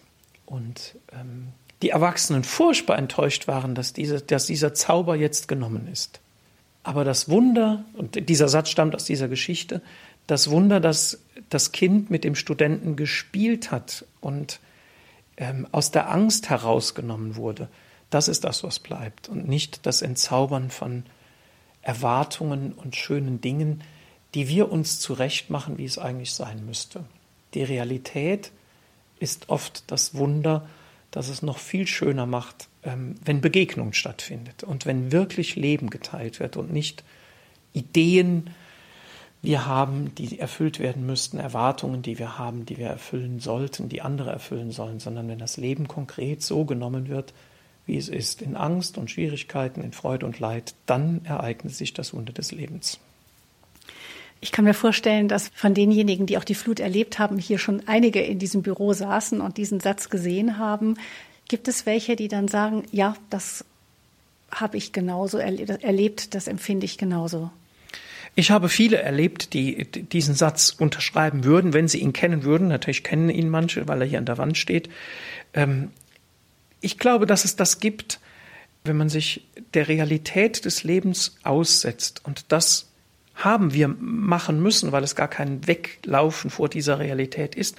[0.52, 6.20] Und ähm, die Erwachsenen furchtbar enttäuscht waren, dass, diese, dass dieser Zauber jetzt genommen ist.
[6.84, 9.82] Aber das Wunder, und dieser Satz stammt aus dieser Geschichte,
[10.28, 14.60] das Wunder, dass das Kind mit dem Studenten gespielt hat und
[15.38, 17.70] ähm, aus der Angst herausgenommen wurde,
[18.10, 21.04] das ist das, was bleibt und nicht das Entzaubern von
[21.82, 23.84] Erwartungen und schönen Dingen,
[24.34, 27.06] die wir uns zurechtmachen, wie es eigentlich sein müsste.
[27.54, 28.52] Die Realität
[29.22, 30.67] ist oft das Wunder,
[31.11, 36.39] das es noch viel schöner macht, ähm, wenn Begegnung stattfindet und wenn wirklich Leben geteilt
[36.39, 37.03] wird und nicht
[37.74, 38.49] Ideen
[39.43, 44.01] wir haben, die erfüllt werden müssten, Erwartungen, die wir haben, die wir erfüllen sollten, die
[44.01, 47.34] andere erfüllen sollen, sondern wenn das Leben konkret so genommen wird,
[47.88, 52.13] wie es ist, in Angst und Schwierigkeiten, in Freude und Leid, dann ereignet sich das
[52.13, 52.99] Wunder des Lebens.
[54.44, 57.84] Ich kann mir vorstellen, dass von denjenigen, die auch die Flut erlebt haben, hier schon
[57.88, 60.98] einige in diesem Büro saßen und diesen Satz gesehen haben.
[61.48, 63.64] Gibt es welche, die dann sagen, ja, das
[64.50, 67.52] habe ich genauso erlebt, das empfinde ich genauso?
[68.34, 72.70] Ich habe viele erlebt, die diesen Satz unterschreiben würden, wenn sie ihn kennen würden.
[72.70, 74.89] Natürlich kennen ihn manche, weil er hier an der Wand steht.
[75.54, 75.92] Ähm,
[76.80, 78.20] ich glaube, dass es das gibt,
[78.84, 82.91] wenn man sich der Realität des Lebens aussetzt und das
[83.36, 87.77] haben wir machen müssen, weil es gar kein Weglaufen vor dieser Realität ist.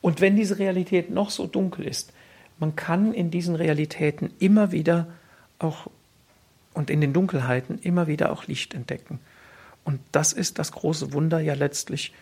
[0.00, 2.12] Und wenn diese Realität noch so dunkel ist,
[2.58, 5.08] man kann in diesen Realitäten immer wieder
[5.58, 5.88] auch
[6.72, 9.20] und in den Dunkelheiten immer wieder auch Licht entdecken.
[9.84, 12.12] Und das ist das große Wunder ja letztlich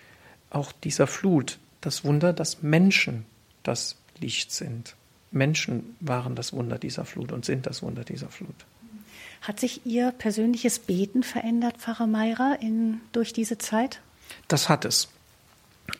[0.50, 1.58] auch dieser Flut.
[1.80, 3.24] Das Wunder, dass Menschen
[3.62, 4.94] das Licht sind.
[5.30, 8.54] Menschen waren das Wunder dieser Flut und sind das Wunder dieser Flut.
[9.42, 14.00] Hat sich Ihr persönliches Beten verändert, Pfarrer Meirer, in, durch diese Zeit?
[14.46, 15.08] Das hat es.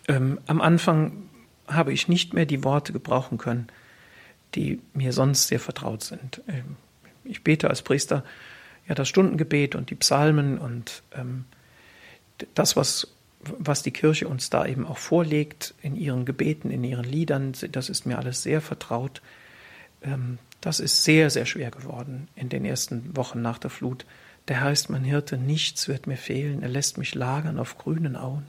[0.07, 1.29] Ähm, am Anfang
[1.67, 3.67] habe ich nicht mehr die Worte gebrauchen können,
[4.55, 6.41] die mir sonst sehr vertraut sind.
[6.47, 6.77] Ähm,
[7.25, 8.25] ich bete als Priester
[8.89, 11.45] ja das Stundengebet und die Psalmen und ähm,
[12.55, 13.09] das, was,
[13.41, 17.89] was die Kirche uns da eben auch vorlegt in ihren Gebeten, in ihren Liedern, das
[17.89, 19.21] ist mir alles sehr vertraut.
[20.63, 24.07] Das ist sehr, sehr schwer geworden in den ersten Wochen nach der Flut.
[24.49, 28.17] Der Herr ist mein Hirte, nichts wird mir fehlen, er lässt mich lagern auf grünen
[28.17, 28.47] Auen.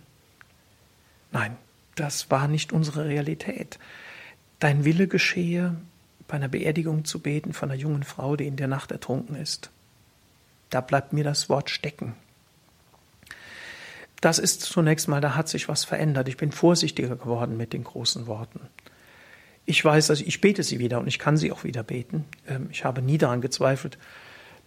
[1.32, 1.58] Nein,
[1.96, 3.80] das war nicht unsere Realität.
[4.60, 5.76] Dein Wille geschehe,
[6.28, 9.72] bei einer Beerdigung zu beten von einer jungen Frau, die in der Nacht ertrunken ist.
[10.70, 12.16] Da bleibt mir das Wort stecken.
[14.22, 16.28] Das ist zunächst mal, da hat sich was verändert.
[16.28, 18.62] Ich bin vorsichtiger geworden mit den großen Worten.
[19.66, 22.26] Ich weiß, dass ich bete sie wieder und ich kann sie auch wieder beten.
[22.48, 23.98] Ähm, ich habe nie daran gezweifelt,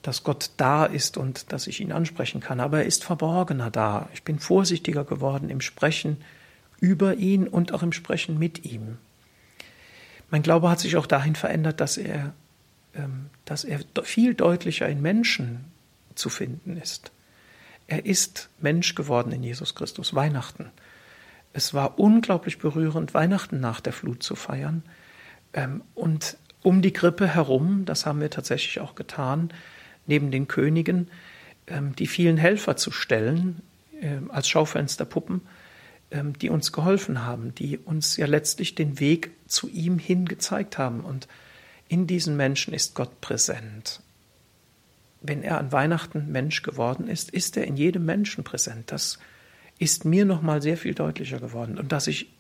[0.03, 4.09] dass Gott da ist und dass ich ihn ansprechen kann, aber er ist verborgener da.
[4.15, 6.19] Ich bin vorsichtiger geworden im Sprechen
[6.81, 8.99] über ihn und auch im Sprechen mit ihm.
[10.31, 12.35] Mein Glaube hat sich auch dahin verändert, dass er,
[12.95, 15.65] ähm, dass er viel deutlicher in Menschen
[16.15, 17.11] zu finden ist.
[17.87, 20.71] Er ist Mensch geworden in Jesus Christus, Weihnachten.
[21.57, 24.83] Es war unglaublich berührend, Weihnachten nach der Flut zu feiern.
[25.55, 29.49] Ähm, und um die Krippe herum, das haben wir tatsächlich auch getan,
[30.07, 31.09] neben den Königen,
[31.67, 33.63] ähm, die vielen Helfer zu stellen,
[34.29, 35.41] als Schaufensterpuppen,
[36.11, 40.77] ähm, die uns geholfen haben, die uns ja letztlich den Weg zu ihm hin gezeigt
[40.77, 41.01] haben.
[41.01, 41.27] Und
[41.89, 44.03] in diesen Menschen ist Gott präsent.
[45.23, 48.93] Wenn er an Weihnachten Mensch geworden ist, ist er in jedem Menschen präsent.
[48.93, 49.19] Das ist
[50.05, 51.79] mir nochmal sehr viel deutlicher geworden.
[51.79, 52.31] Und dass ich,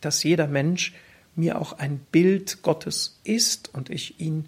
[0.00, 0.94] dass jeder Mensch
[1.36, 4.46] mir auch ein Bild Gottes ist und ich ihn,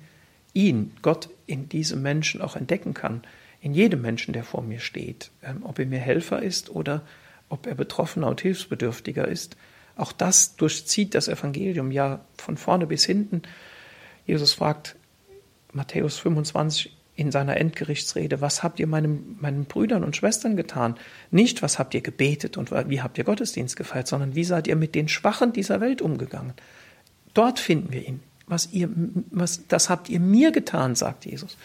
[0.52, 3.22] ihn, Gott in diesem Menschen auch entdecken kann,
[3.60, 7.02] in jedem Menschen, der vor mir steht, ähm, ob er mir Helfer ist oder
[7.48, 9.56] ob er Betroffener und Hilfsbedürftiger ist.
[9.96, 13.42] Auch das durchzieht das Evangelium ja von vorne bis hinten.
[14.26, 14.96] Jesus fragt
[15.72, 20.96] Matthäus 25 in seiner Endgerichtsrede, was habt ihr meinem, meinen Brüdern und Schwestern getan?
[21.30, 24.76] Nicht, was habt ihr gebetet und wie habt ihr Gottesdienst gefeiert, sondern wie seid ihr
[24.76, 26.54] mit den Schwachen dieser Welt umgegangen?
[27.34, 28.20] Dort finden wir ihn.
[28.46, 28.88] Was ihr,
[29.30, 31.56] was, das habt ihr mir getan, sagt Jesus.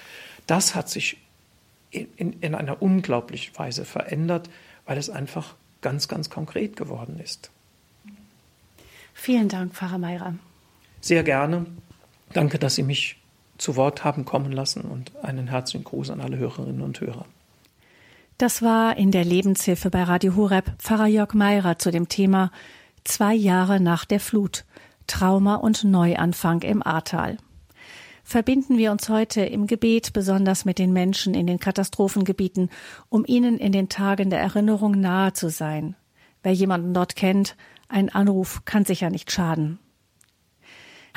[0.47, 1.17] Das hat sich
[1.91, 4.49] in, in, in einer unglaublichen Weise verändert,
[4.85, 7.51] weil es einfach ganz, ganz konkret geworden ist.
[9.13, 10.35] Vielen Dank, Pfarrer Meirer.
[11.01, 11.65] Sehr gerne.
[12.33, 13.17] Danke, dass Sie mich
[13.57, 17.25] zu Wort haben kommen lassen und einen herzlichen Gruß an alle Hörerinnen und Hörer.
[18.37, 22.51] Das war in der Lebenshilfe bei Radio Horeb Pfarrer Jörg Meirer zu dem Thema
[23.03, 24.65] Zwei Jahre nach der Flut,
[25.07, 27.37] Trauma und Neuanfang im Ahrtal
[28.27, 32.69] verbinden wir uns heute im Gebet besonders mit den Menschen in den Katastrophengebieten,
[33.07, 35.95] um ihnen in den Tagen der Erinnerung nahe zu sein.
[36.43, 37.55] Wer jemanden dort kennt,
[37.87, 39.79] ein Anruf kann sicher nicht schaden.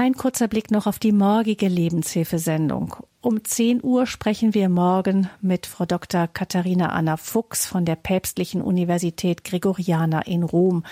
[0.01, 2.97] Ein kurzer Blick noch auf die morgige Lebenshilfesendung.
[3.21, 6.27] Um 10 Uhr sprechen wir morgen mit Frau Dr.
[6.27, 10.85] Katharina Anna Fuchs von der Päpstlichen Universität Gregoriana in Rom.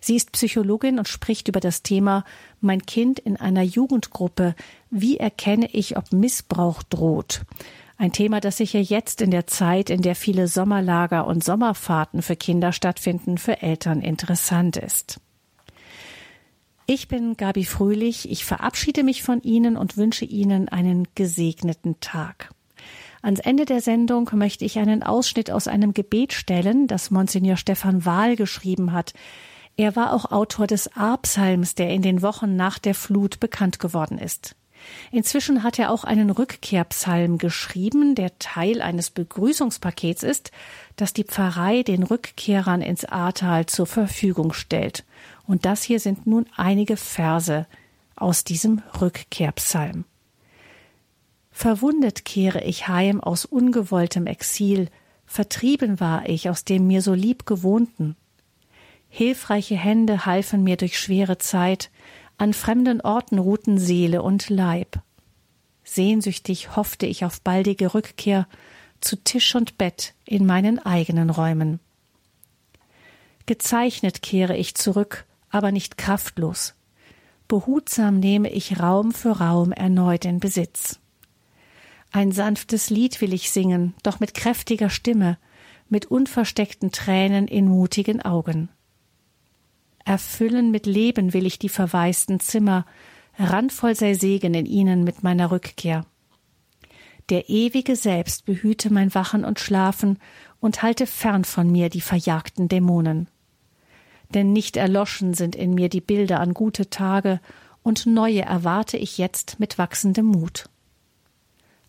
[0.00, 2.22] Sie ist Psychologin und spricht über das Thema
[2.60, 4.54] Mein Kind in einer Jugendgruppe.
[4.90, 7.42] Wie erkenne ich, ob Missbrauch droht?
[7.98, 12.36] Ein Thema, das sicher jetzt in der Zeit, in der viele Sommerlager und Sommerfahrten für
[12.36, 15.20] Kinder stattfinden, für Eltern interessant ist.
[16.86, 18.30] Ich bin Gabi Fröhlich.
[18.30, 22.50] Ich verabschiede mich von Ihnen und wünsche Ihnen einen gesegneten Tag.
[23.22, 28.04] Ans Ende der Sendung möchte ich einen Ausschnitt aus einem Gebet stellen, das Monsignor Stefan
[28.04, 29.14] Wahl geschrieben hat.
[29.76, 34.18] Er war auch Autor des A-Psalms, der in den Wochen nach der Flut bekannt geworden
[34.18, 34.56] ist.
[35.12, 40.50] Inzwischen hat er auch einen Rückkehrpsalm geschrieben, der Teil eines Begrüßungspakets ist,
[40.96, 45.04] das die Pfarrei den Rückkehrern ins Ahrtal zur Verfügung stellt.
[45.52, 47.66] Und das hier sind nun einige Verse
[48.16, 50.06] aus diesem Rückkehrpsalm.
[51.50, 54.88] Verwundet kehre ich heim aus ungewolltem Exil,
[55.26, 58.16] vertrieben war ich aus dem mir so lieb gewohnten.
[59.10, 61.90] Hilfreiche Hände halfen mir durch schwere Zeit,
[62.38, 65.02] an fremden Orten ruhten Seele und Leib.
[65.84, 68.48] Sehnsüchtig hoffte ich auf baldige Rückkehr
[69.02, 71.78] zu Tisch und Bett in meinen eigenen Räumen.
[73.44, 76.74] Gezeichnet kehre ich zurück, aber nicht kraftlos.
[77.46, 80.98] Behutsam nehme ich Raum für Raum erneut in Besitz.
[82.10, 85.38] Ein sanftes Lied will ich singen, doch mit kräftiger Stimme,
[85.88, 88.70] mit unversteckten Tränen in mutigen Augen.
[90.04, 92.86] Erfüllen mit Leben will ich die verwaisten Zimmer,
[93.38, 96.04] randvoll sei Segen in ihnen mit meiner Rückkehr.
[97.28, 100.18] Der ewige selbst behüte mein Wachen und Schlafen
[100.60, 103.28] und halte fern von mir die verjagten Dämonen.
[104.32, 107.40] Denn nicht erloschen sind in mir die Bilder an gute Tage,
[107.82, 110.68] und neue erwarte ich jetzt mit wachsendem Mut.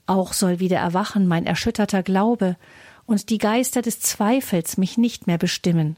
[0.05, 2.57] Auch soll wieder erwachen mein erschütterter Glaube,
[3.05, 5.97] und die Geister des Zweifels mich nicht mehr bestimmen.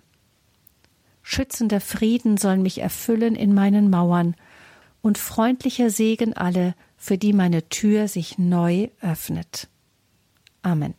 [1.21, 4.35] Schützender Frieden soll mich erfüllen in meinen Mauern,
[5.01, 9.67] und freundlicher Segen alle, für die meine Tür sich neu öffnet.
[10.61, 10.95] Amen.